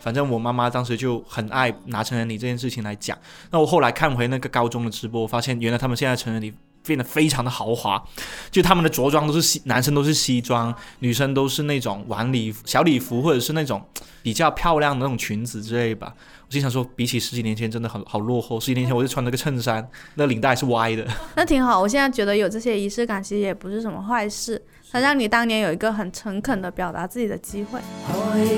[0.00, 3.16] 反正我妈妈当时就很爱拿成人礼这件事情来讲。
[3.50, 6.52] 那我后来看回那个高中的直播，我发现原来他们现在成人礼。
[6.84, 8.02] 变得非常的豪华，
[8.50, 13.82] 就他们的着装都是西，男生都是西装，女生都是那种晚礼小礼服，或者是那种
[14.22, 16.14] 比较漂亮的那种裙子之类吧。
[16.46, 18.60] 我经常说，比起十几年前，真的很好落后。
[18.60, 21.06] 十几年前我就穿了个衬衫，那领带是歪的。
[21.36, 27.80] 那挺好，我现在觉得有这些仪式感，其实也不是什么坏事，它让你当年有一个很诚恳的表达自己的机会。
[28.06, 28.14] 害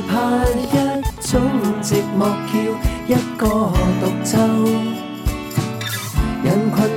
[0.09, 0.67] 怕一
[1.21, 1.41] 种
[1.81, 2.59] 寂寞，叫
[3.07, 3.47] 一个
[4.01, 5.06] 独奏。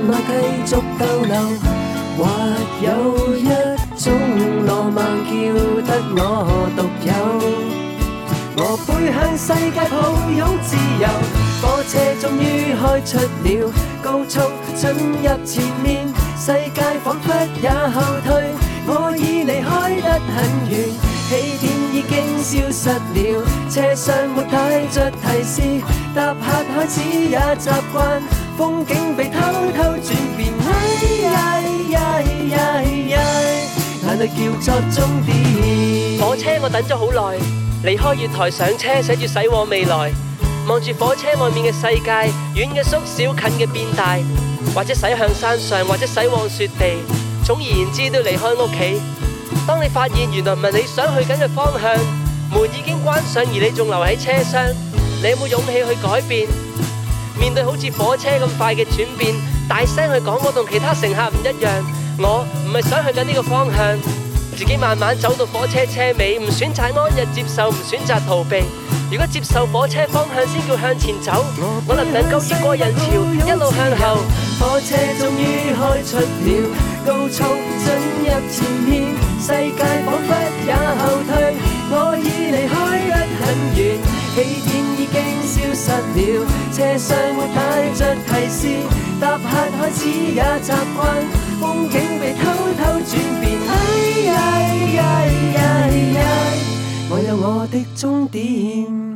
[0.00, 0.32] 人群内
[0.64, 1.34] 继续逗留，
[2.16, 2.18] 或
[2.80, 2.86] 有
[3.36, 3.38] 一
[3.96, 4.02] 种
[4.66, 5.30] 浪漫叫
[5.86, 6.18] 得我
[6.76, 7.08] 独有。
[8.56, 9.94] 我背向世界抱
[10.30, 11.04] 拥自由，
[11.62, 14.34] 火车终于开出了，高速
[14.74, 15.88] 进入前面，
[16.38, 17.26] 世界仿佛
[17.62, 18.28] 也后退。
[18.86, 19.68] 我已离开
[20.00, 20.36] 得很
[20.68, 20.72] 远，
[21.28, 25.62] 起点已经消失了，车上没带着提示，
[26.14, 26.40] 搭客
[26.74, 28.22] 开始也习惯。
[28.56, 29.40] 风景被偷
[29.76, 30.70] 偷转变，哎
[31.22, 31.28] 呀
[31.90, 33.14] 呀呀呀，
[34.06, 36.18] 眼泪叫作终点。
[36.20, 37.38] 火车我等咗好耐，
[37.84, 40.12] 离开月台上车，写住驶往未来。
[40.68, 44.18] 望住火车外面嘅世界，远嘅缩小，近嘅变大，
[44.74, 46.98] 或者驶向山上，或者驶往雪地。
[47.44, 49.00] 总而言之，都离开屋企。
[49.66, 51.96] 当你发现原来唔系你想去紧嘅方向，
[52.50, 54.68] 门已经关上，而你仲留喺车厢，
[55.22, 56.46] 你有冇勇气去改变？
[57.40, 59.34] 面对好似火车咁快嘅转变，
[59.66, 61.72] 大声去讲我同其他乘客唔一样。
[62.18, 63.98] 我唔系想去紧呢个方向，
[64.54, 68.62] 自己慢慢走到火车车尾，唔选择安逸接受，唔选择逃避。
[69.10, 71.42] 如果接受火车方向先叫向前走，
[71.88, 74.20] 我能能够越过人潮，一路向后。
[74.60, 76.50] 火车终于开出了，
[77.06, 77.42] 高速
[77.80, 77.88] 进
[78.20, 80.30] 入前面，世界仿佛
[80.68, 81.56] 也后退。
[81.92, 82.76] 我已离开
[83.08, 83.42] 得很
[83.74, 83.98] 远，
[84.34, 84.36] 起
[84.68, 84.70] 点
[85.10, 87.58] 已经消失了，车上没带
[87.94, 88.60] 着提示，
[89.20, 89.42] 搭客
[89.76, 91.00] 开始也习惯，
[91.60, 92.40] 风景被偷
[92.78, 93.50] 偷转变。
[97.12, 99.09] 我有我的终点。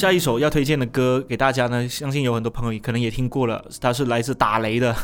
[0.00, 4.96] 下一首要推荐的歌给大家呢，相信有很多朋友可能也听过了，它是来自打雷的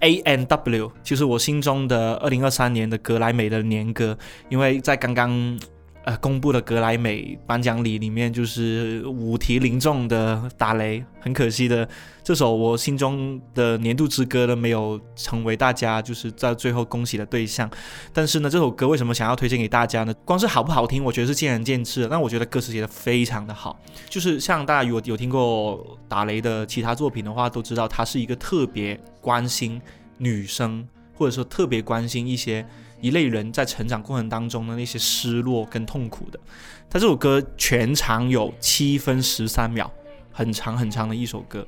[0.00, 4.18] A N W，就是我心中的二零二三年的格莱美的年歌，
[4.48, 5.56] 因为在刚刚。
[6.04, 11.88] 呃，公布的格莱美颁奖礼里面，就是五题零中的打雷，很可惜的，
[12.24, 17.70] 这首我心中的年度之歌呢，没有成为大家就是在最后恭喜的对象。
[18.12, 20.12] 但是呢，这首歌为什么想要推荐给大家呢？
[20.24, 22.08] 光是好不好听，我觉得是见仁见智。
[22.10, 23.78] 但我觉得歌词写的非常的好，
[24.10, 29.80] 就是像大家如果有听过打雷的其他作品的话，都知道他是一个特别关心
[30.18, 30.84] 女生，
[31.14, 32.66] 或者说特别关心一些。
[33.02, 36.40] 一类人在成长过程当中的那些失落跟痛苦的，
[36.88, 39.90] 他这首歌全长有七分十三秒，
[40.30, 41.66] 很长很长的一首歌。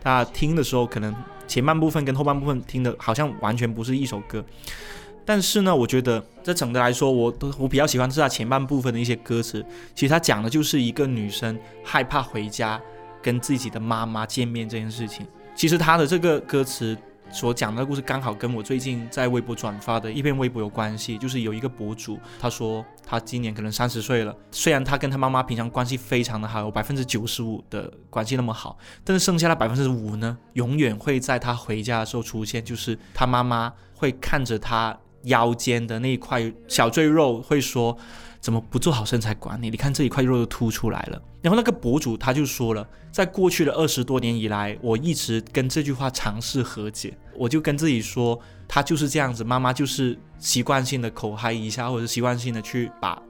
[0.00, 1.12] 大家听的时候，可能
[1.48, 4.42] 前半部分跟后半部分听的好像完全不是一首歌。
[5.24, 9.62] 但是呢，我觉得这整的来说，我都我比较喜欢是他前半部分的一些歌词。
[9.92, 12.80] 其实他讲的就是一个女生害怕回家
[13.20, 15.26] 跟自己的妈妈见面这件事情。
[15.56, 16.96] 其实他的这个歌词。
[17.30, 37.96] 所讲的故事刚好跟我最近在微博转发的一篇微博有关系，就是有一个博主，他说他今年可能三十岁了，虽然他跟他妈妈平常关系非常的好，有 百分之九十五的关系那么好，但是剩下的百分之五呢，永远会在他回家的时候出现，就是他妈妈会看着他腰间的那一块小赘肉，会说。
[38.46, 39.68] 怎么不做好身材管理？
[39.70, 41.20] 你看这一块肉都凸出来了。
[41.42, 47.18] 然后那个博主他就说了，在过去的二十多年以来，我一直跟这句话尝试和解。
[47.34, 48.38] 我就跟自己说，
[48.68, 53.20] 他就是这样子，妈妈就是习惯性的口嗨一下，或者习惯性的去把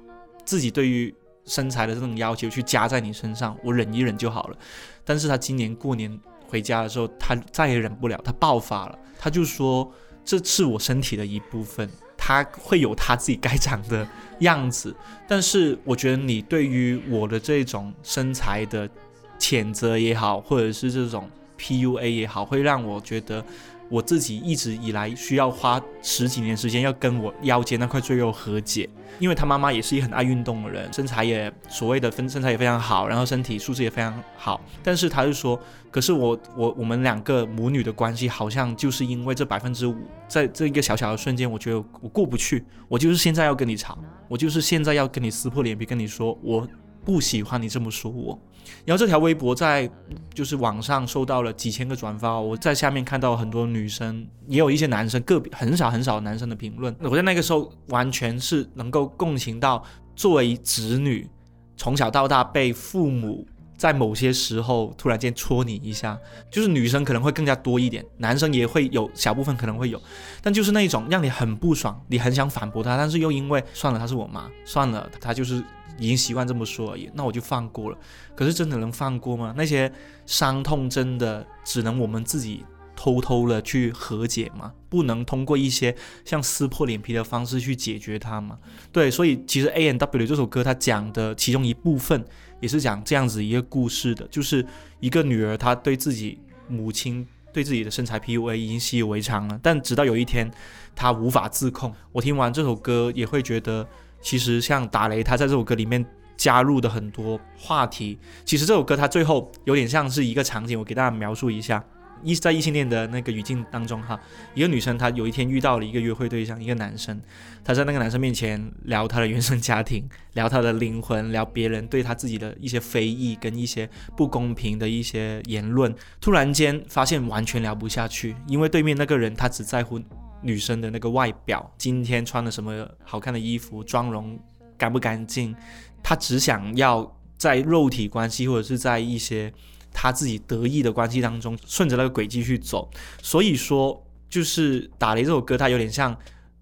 [0.45, 1.15] 自己对于
[1.47, 4.59] 身材的这种要求去加在你身上，我忍一忍就好了。
[5.03, 8.99] 但是他今年过年回家的时候，他再也忍不了，他爆发了。
[9.19, 9.91] 他就说，
[10.27, 11.89] 这是我身体的一部分。
[12.27, 14.05] 他会有他自己该长的
[14.41, 14.93] 样子，
[15.29, 18.91] 但是我觉得你对于我的这种身材的
[19.39, 23.45] 谴责也好，或者是这种 PUA 也好，会让我觉得。
[23.89, 34.61] 我自己一直以来需要花十几年时间，要跟我腰间那块赘肉和解，因为他妈妈也是一个很爱运动的人，身材也所谓的分身材也非常好，然后身体素质也非常好。
[34.83, 35.59] 但是他就说，
[35.91, 43.97] 可是我我我们两个母女的关系好像就是因为这百分之五，在这一个小小的瞬间，我觉得我过不去，我就是现在要跟你吵，
[44.29, 46.67] 我就是现在要跟你撕破脸皮跟你说，我
[47.05, 48.39] 不喜欢你这么说我。
[48.85, 49.91] 然后这条微博在
[50.35, 56.95] 就是网上收到了几千个转发，我在下面看到很多女生，也有一些男生，个别很少很少男生的评论。
[57.01, 59.83] 我在那个时候完全是能够共情到，
[60.15, 61.29] 作为子女，
[61.77, 63.47] 从小到大被父母
[63.77, 66.19] 在某些时候突然间戳你一下，
[66.51, 70.01] 就是女生可能会更加多一点，男生也会有小部分可能会有，
[70.43, 75.63] 但就是那一种让你很不爽，你很想反驳他，但是又因为算了，她是我妈，算了，她就是。
[75.99, 77.99] 已经习惯这么说而已，那我就放过了。
[78.35, 79.55] 可是真的能放过吗？
[79.57, 79.91] 那些
[80.27, 84.73] 伤痛真的只能我们自己偷偷的去和解吗？
[84.89, 85.95] 不能通过一些
[86.25, 88.59] 像撕破脸皮的方式去解决它吗？
[88.93, 92.25] 对，所以其实 A N W 这首歌它讲的其中一部分
[92.61, 94.65] 也是讲这样子一个故事的，就是
[95.01, 96.39] 一个女儿她对自己
[96.69, 100.51] 母亲对自己的身材 P U A 已经习以为常了，但直到有一天
[100.95, 101.95] 她无法自控。
[102.13, 103.87] 我听完这首歌也会觉得。
[104.27, 106.05] 其实像打雷，他在这首歌里面
[106.37, 111.85] 加入的很多话题，其实这首歌他最后有点像是一个场景，我给大家描述一下。
[112.23, 114.19] 一在异性恋的那个语境当中，哈，
[114.55, 117.21] 一个女生她有一天遇到了一个约会对象，一个男生，
[117.65, 125.95] 她在那个男生面前聊她的原生家庭，聊她的灵魂，聊别人对她自己的一些非议跟一些不公平的一些言论。
[126.21, 130.01] 突然间发现完全聊不下去，因为对面那个人他只在乎。
[130.43, 134.39] 女生的那个外表，今天穿了什么好看的衣服，妆容
[134.77, 135.57] 干不干净？
[136.03, 139.53] 她只想要在肉体关系或者是在一些
[139.99, 142.91] 他自己得意的关系当中，顺着那个轨迹去走。
[143.23, 146.15] 所以说，就是打雷这首歌，它有点像。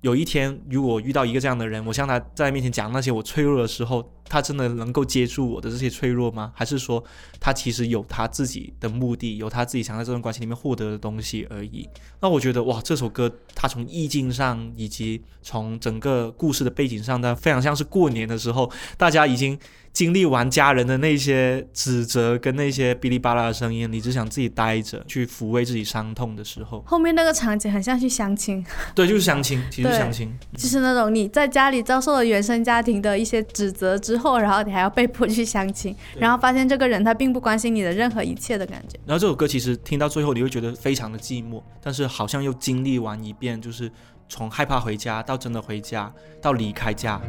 [0.04, 6.52] 有一天，如果遇到一个这样的人，我向他在面前讲那些我脆弱的时候，他真的能够接住我的这些脆弱吗？
[6.54, 7.02] 还是说
[7.40, 11.88] 他其实有他自己的目的，有他自己想在这段关系里面获得的东西而已？
[12.20, 19.58] 那我觉得哇，这首歌它从意境上以及从整个故事的背景上，它非常像是过年的时候，大家已经。
[19.94, 28.66] 经历完家人的那些指责跟那些哔哩吧啦的声音，你只想自己待着，去抚慰自己伤痛的时候，后面那个场景很像去相亲。
[28.92, 38.98] 对，就是相亲，其实相亲， 就是那种你在家里遭受了原生家庭的一些指责之后，然后你还要被迫去相亲，然后发现这个人他并不关心你的任何一切的感觉。
[39.06, 43.88] 然后这首歌其实听到最后，你会觉得非常的寂寞，但是好像又经历完一遍，就是
[44.28, 47.20] 从害怕回家到真的回家，到离开家。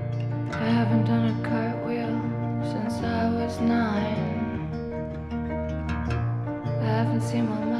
[0.51, 1.84] I
[2.75, 4.67] since I was nine.
[6.81, 7.74] I haven't seen my mom.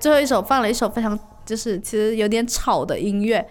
[0.00, 3.46] 最后一首放了一首非常就是其实有点吵的音乐，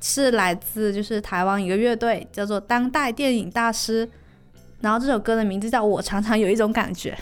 [0.00, 4.08] 是来自就是台湾一个乐队叫做当代电影大师。
[4.84, 7.16] 然后这首歌的名字叫《我常常有一种感觉》，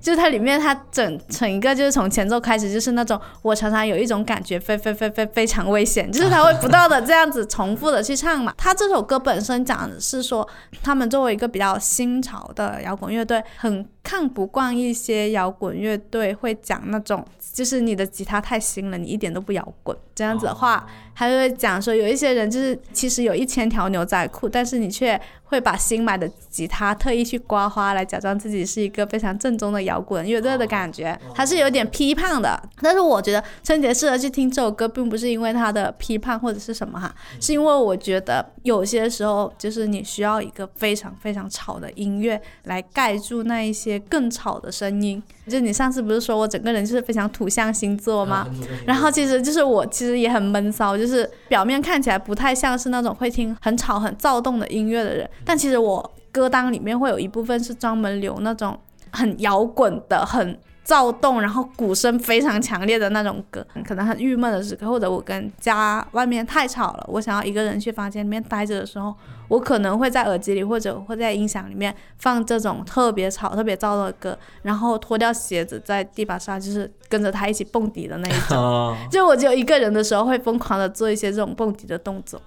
[0.00, 8.54] 就是它里面它整整一个就是从前奏开始就是那种我常常有一种感觉非非非非非常危险，就是它会不断的这样子重复的去唱嘛。
[8.56, 10.48] 它这首歌本身讲的是说
[10.80, 19.96] 他们作为一个比较新潮的摇滚乐队，很看不惯一些摇滚乐队会讲那种，就是你的吉他太新了，你一点都不摇滚。
[20.18, 32.60] 这样子的话，他就会讲说，有一些人就是其实有一千条牛仔裤，但是你却会把新买的吉他特意去刮花，来假装自己是一个非常正宗的摇滚乐队的感觉，他是有点批判的。
[32.82, 45.22] 但是我觉得春节适合去听这首歌，并不是因为它的批判或者是什么哈，是因为我觉得有些时候就是你需要一个非常非常吵的音乐来盖住那一些更吵的声音。
[45.48, 48.46] 就你上次不是说我整个人就是非常土象星座吗？
[48.86, 58.78] 然后其实就是我其实实也很闷骚，就是表面看起来不太像是那种会听很吵很躁动的音乐的人，但其实我歌单里面会有一部分是专门留那种
[59.12, 63.62] 很摇滚的、很躁动，然后鼓声非常强烈的那种歌。
[63.86, 69.14] 可能很郁闷的时刻，或者我跟家外面太吵了，我想要一个人去房间里面待着的时候，
[69.48, 78.96] 我可能会在耳机里或者会在音响里面放这种特别吵、特别躁的歌，然后脱掉鞋子在地板上就是跟着他一起蹦迪的那一种。
[79.12, 82.40] 就我只有一个人的时候，会疯狂的做一些这种蹦迪的动作。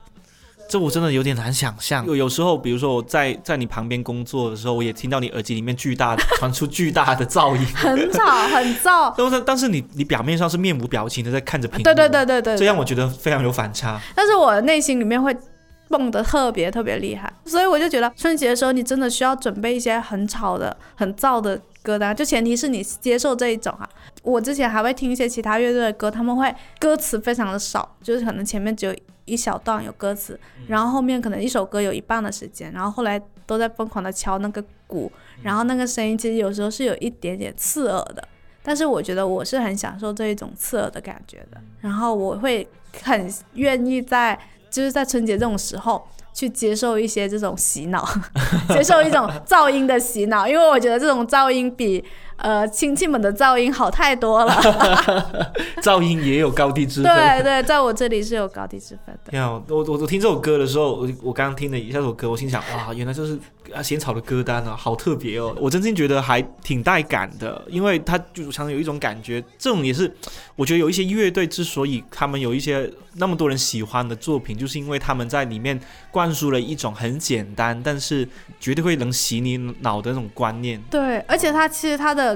[0.72, 2.06] 这我真的有点难想象。
[2.06, 9.14] 有有时候，比如说我在在你旁边工作的时候，我也听到你耳机里面巨大的传出巨大的 噪音，很吵很燥。
[9.18, 14.00] 但是但是你你表面上是面无表情的在看着屏幕，对对对对对，这让我觉得非常有反差。
[14.16, 15.36] 但是我内心里面会
[15.90, 23.90] 蹦得特别特别厉害，所以我就觉得春节的时候你真的需要准备一些很吵的、很燥的歌单，就前提是你接受这一种啊。
[24.24, 28.96] 我之前还会听一些其他乐队的歌，他们会歌词非常的少，就是可能前面只有
[29.26, 35.12] 一小段有歌词，然后后面可能一首歌有一半的时间，然后后来都在疯狂的敲那个鼓，
[35.44, 38.28] 然后那个声音其实有时候是有一点点刺耳的，
[38.64, 42.68] 但是我觉得我是很享受这一种刺耳的感觉的，然后我会
[43.04, 44.38] 很愿意在
[44.70, 48.08] 就是在春节这种时候去接受一些这种洗脑，
[48.70, 52.04] 接受一种噪音的洗脑，因为我觉得这种噪音比
[52.42, 54.54] 呃亲戚们的噪音好太多了。
[55.82, 57.12] 噪音也有高低之分。
[57.16, 59.34] 对对，在我这里是有高低之分的。
[59.38, 63.40] 呀，我我我听这首歌的时候，我我刚刚听了一下这首歌，我心想哇，原来这是
[63.74, 65.56] 啊仙草的歌单啊，好特别哦！
[65.60, 70.12] 我真心觉得还挺带感的，因为它就常常有一种感觉，这种也是
[70.56, 75.80] 我觉得有一些乐队之所以他们有一些那么多人喜欢的作品，就是因为他们在里面
[76.12, 78.28] 灌输了一种很简单，但是
[78.60, 80.82] 绝对会能洗你脑的那种观念。
[80.90, 82.31] 对，而且它其实它的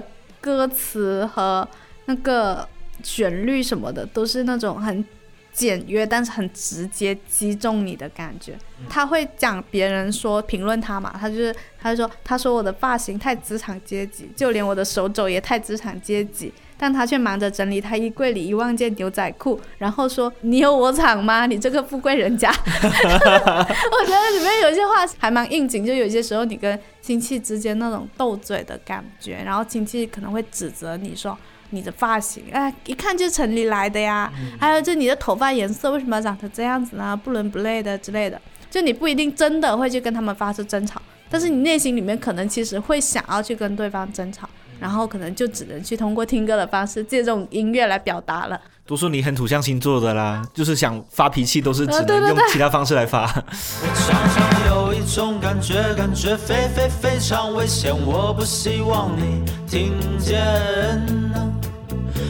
[0.46, 1.68] 歌词和
[2.06, 2.70] 那个
[3.02, 5.04] 旋律什么的都是那种很
[5.52, 8.56] 简约，但是很直接击中你的感觉。
[8.88, 16.54] 他会讲别人说评论他嘛，他就是他就说他说我的发型太职场阶级，就连我的手肘也太职场阶级。
[16.78, 21.46] 但他却忙着整理他衣柜里一万件牛仔裤，然后说：“你有我惨吗？
[21.46, 22.50] 你这个富贵人家。
[22.76, 31.38] ”我觉得里面有些话还蛮应景，就有些时候你跟亲戚之间那种斗嘴的感觉，然后亲戚可能会指责你说
[31.70, 37.16] 你的发型，哎，一看就城里来的呀，还有就你的头发颜色为什么长成这样子呢？
[37.16, 44.50] 不伦不类的之类的，就你不一定真的会去跟他们发生争吵，但是你内心里面可能其实会想要去跟对方争吵。
[44.80, 48.60] 然后可能就只能去通过听歌的方式，借这种音乐来表达了。
[48.88, 53.24] 都说你很土象星座的啦，就是想发脾气都是只能用其他方式来发。
[53.24, 61.55] 我常常有一种感觉，感觉非非非常危险，我不希望你听见。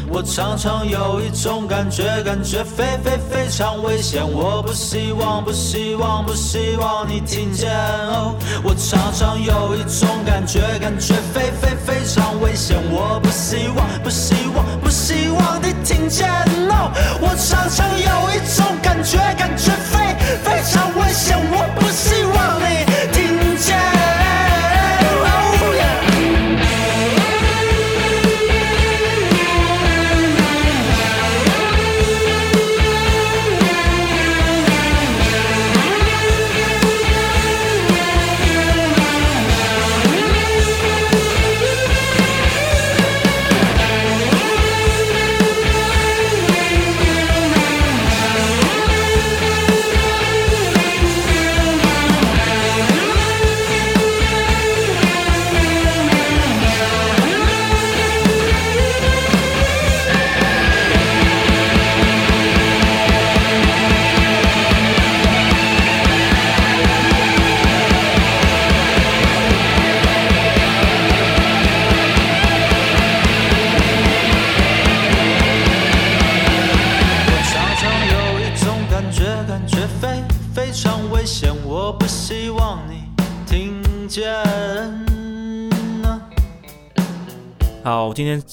[0.09, 7.69] 我常常有一种感觉，感觉非非非常危险，我不希望，不希望，不希望你听见。
[7.71, 16.29] 哦，我常常有一种感觉，感觉非非非常危险，我不希望，不希望，不希望你听见。
[16.69, 21.84] 哦，我常常有一种感觉，感觉非非常危险，我不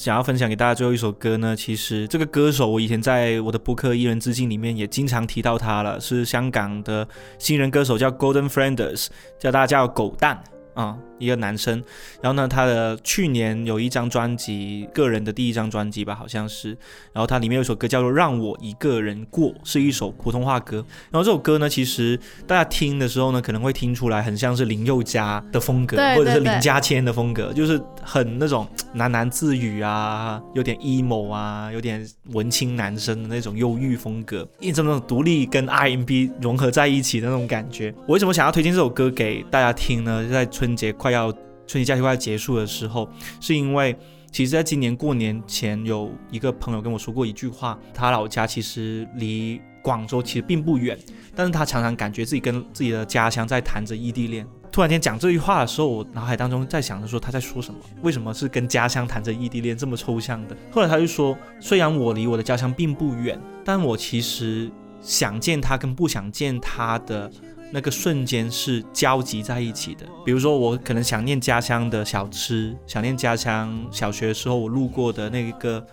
[0.03, 7.07] 想要分享给大家最后一首歌呢，其实这个歌手我以前在我的播客《一人之境》里面也经常提到他了，是香港的
[7.39, 9.07] 新人歌手，叫 Golden Frienders，
[9.39, 10.43] 叫大家叫狗蛋
[10.73, 11.83] 啊、一个男生。
[12.21, 16.69] 然后呢，他的去年有一张专辑，个人的第一张专辑吧，好像是。
[17.13, 20.85] 然后它里面有一首歌叫做《让我一个人过》，是一首普通话歌。
[21.11, 37.93] 然后这首歌呢，其实大家听的时候呢，可能会听出来很像是林宥嘉的风格，对或者是林家谦的风格，就是很那种喃喃自语啊，有点 emo 啊，有点文青男生的那种忧郁风格，一种那种独立跟 R&B 融合在一起的那种感觉。
[38.07, 40.27] 我为什么想要推荐这首歌给大家听呢？
[40.29, 41.31] 在春节快要
[41.65, 43.07] 春节假期快要结束的时候，
[43.39, 43.95] 是因为。
[44.33, 50.97] 其实，在今年过年前，有一个朋友跟我说过一句话，他老家其实离广州其实并不远，
[51.35, 54.43] 但是他常常感觉自己跟自己的家乡在谈着异地恋。
[54.71, 57.79] 突然间讲这句话的时候，我脑海当中在想着说他在说什么？
[58.01, 60.57] 为什么是跟家乡谈着异地恋这么抽象的？
[60.71, 64.67] 后来他就说，虽然我离我的家乡并不远，但我其实
[64.99, 67.31] 想见他跟不想见他的
[67.73, 70.05] 那个瞬间是交集在一起的。
[70.23, 75.83] 比如说，我可能想念家乡的小吃，想念家乡小学时候我路过的那个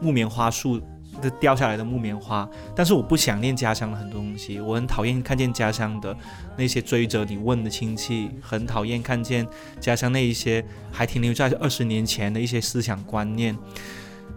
[0.00, 0.80] 木棉花树
[1.22, 6.16] 的掉下来的木棉花，但是我不想念家乡的很多东西，我很讨厌看见家乡的
[6.56, 9.46] 那些追着你问的亲戚，很讨厌看见
[9.78, 13.56] 家乡那一些还停留在二十年前的一些思想观念。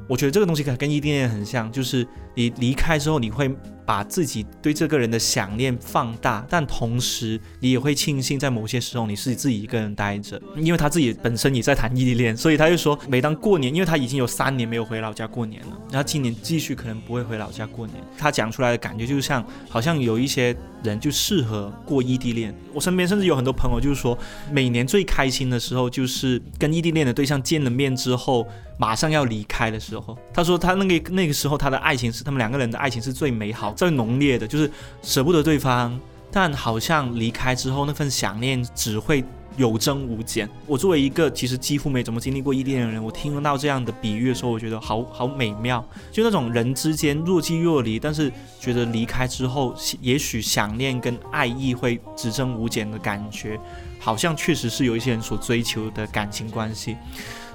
[0.08, 3.50] 我觉得这个东西跟异地恋很像，就是你离开之后，你会
[3.86, 22.56] 把自己对这个人的想念放大，但同时你也会庆幸在某些时候你是自己一个人待着，因为他自己本身也在谈异地恋，所以他就说，每当过年，因为他已经有三年没有回老家过年了，然后今年继续可能不会回老家过年，他讲出来的感觉就是像，好像有一些人就适合过异地恋。
[22.74, 24.18] 我身边甚至有很多朋友就是说，
[24.52, 30.18] 每年最开心的时候就是跟异地恋的对象见了面之后，马上要离开的时候。
[30.34, 36.00] 他说他那个那个时候他的爱情是他们两个人的爱情是最美好、最浓烈的，就是舍不得对方，
[36.32, 39.24] 但好像离开之后那份想念只会。
[39.58, 40.50] 有增无减。
[40.66, 45.86] 我作为一个其实几乎没怎么经历过异地恋的人，我听到这样的比喻的时候，我觉得好好美妙。
[46.10, 53.60] 就那种人之间若即若离，但是觉得离开之后，也许想念跟爱意会只增无减的感觉，
[54.00, 56.96] 好像确实是有一些人所追求的感情关系。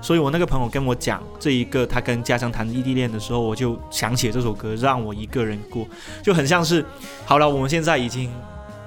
[0.07, 5.85] 所以我那个朋友跟我讲这一个他跟家乡谈异地恋的时候，我就想起了这首歌《让我一个人过》，
[6.23, 6.85] 就很像是，
[7.25, 8.31] 好了，我们现在已经。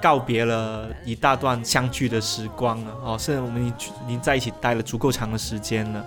[0.02, 3.74] 告别了一大段相聚的时光了哦，虽然我们已
[4.08, 6.02] 经在一起待了足够长的时间了。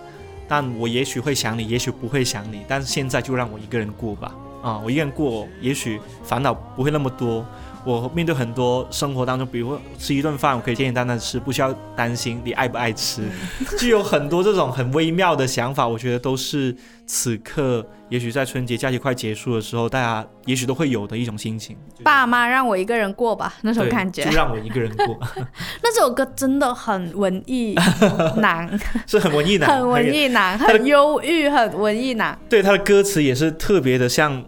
[0.49, 4.35] 但我也许会想你，也许不会想你，但是现在就让我一个人过吧。
[4.63, 7.45] 啊，我一个人过，也许烦恼不会那么多。
[7.85, 13.23] 我面对很多生活当中，比如说吃一顿饭，我可以简简单单吃，不需要担心你爱不爱吃，
[13.79, 15.87] 就有很多这种很微妙的想法。
[15.87, 16.75] 我觉得都是
[17.07, 21.77] 此刻，也许在春节假期快结束的时候，大家也许都会有的一种心情。
[22.05, 24.31] 爸妈让我一个人过吧，那种感觉就。
[24.31, 25.19] 让我一个人过，
[25.83, 27.77] 那首歌真的很文艺
[28.37, 32.39] 男， 是很文艺男，很文艺男，很忧郁，很文艺男。
[32.49, 34.43] 对他的歌词也是特别的像，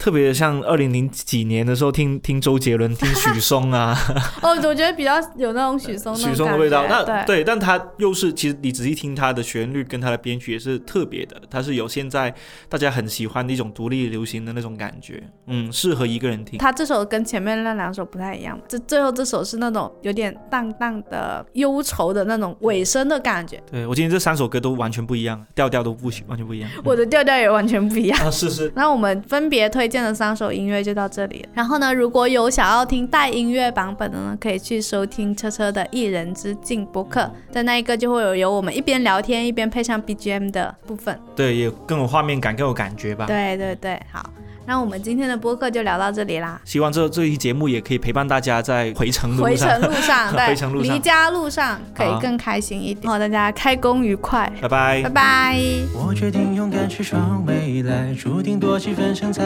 [0.00, 3.94] 特别像二零零几年的时候听听周杰伦、听许嵩啊，
[4.40, 6.86] 哦，我觉得比较有那种许嵩许嵩的味道。
[6.88, 12.34] 那对，但他又是其实你仔细听他的旋律跟他的编曲也是特别的，他是有现在
[12.66, 16.58] 大家很喜欢的一种独立流行的那种感觉，嗯，适合一个人听。
[16.58, 26.70] 他这首跟前面那两首不太一样，这最后这首是那种有点淡淡的忧愁的那种尾声的感觉，对我今天这三首歌都完全不一样，调调都不完全不一样。
[26.84, 28.18] 我的调调也完全不一样。
[28.20, 31.48] 啊，是是，那我们分别推荐的三首音乐就到这里了。
[31.52, 41.18] 然后呢，如果有想要听带音乐版本的呢，可以去收听车车的《一人之境》播客，在那一个就会有有我们一边聊天一边配上 BGM 的部分。
[41.34, 43.26] 对，也更有画面感，更有感觉吧。
[43.26, 44.22] 对对对，好，
[44.70, 46.60] 那我们今天的播客就聊到这里啦。
[46.64, 49.68] 希望这这一节目也可以陪伴大家在回程回路上。
[49.80, 53.10] 程路上， 对，回程路上离家路上可以更开心一点。
[53.10, 55.10] 好，大家开工愉快，拜拜拜。
[55.10, 55.60] 拜。
[55.92, 59.42] 我决定勇敢去闯未来，注定多几分神采。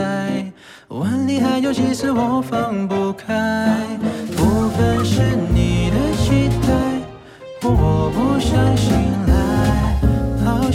[0.89, 3.81] 碗里还有几丝我放不开，
[4.37, 5.22] 部分是
[5.55, 6.68] 你的期待，
[7.62, 8.93] 我不想醒
[9.27, 10.70] 来，好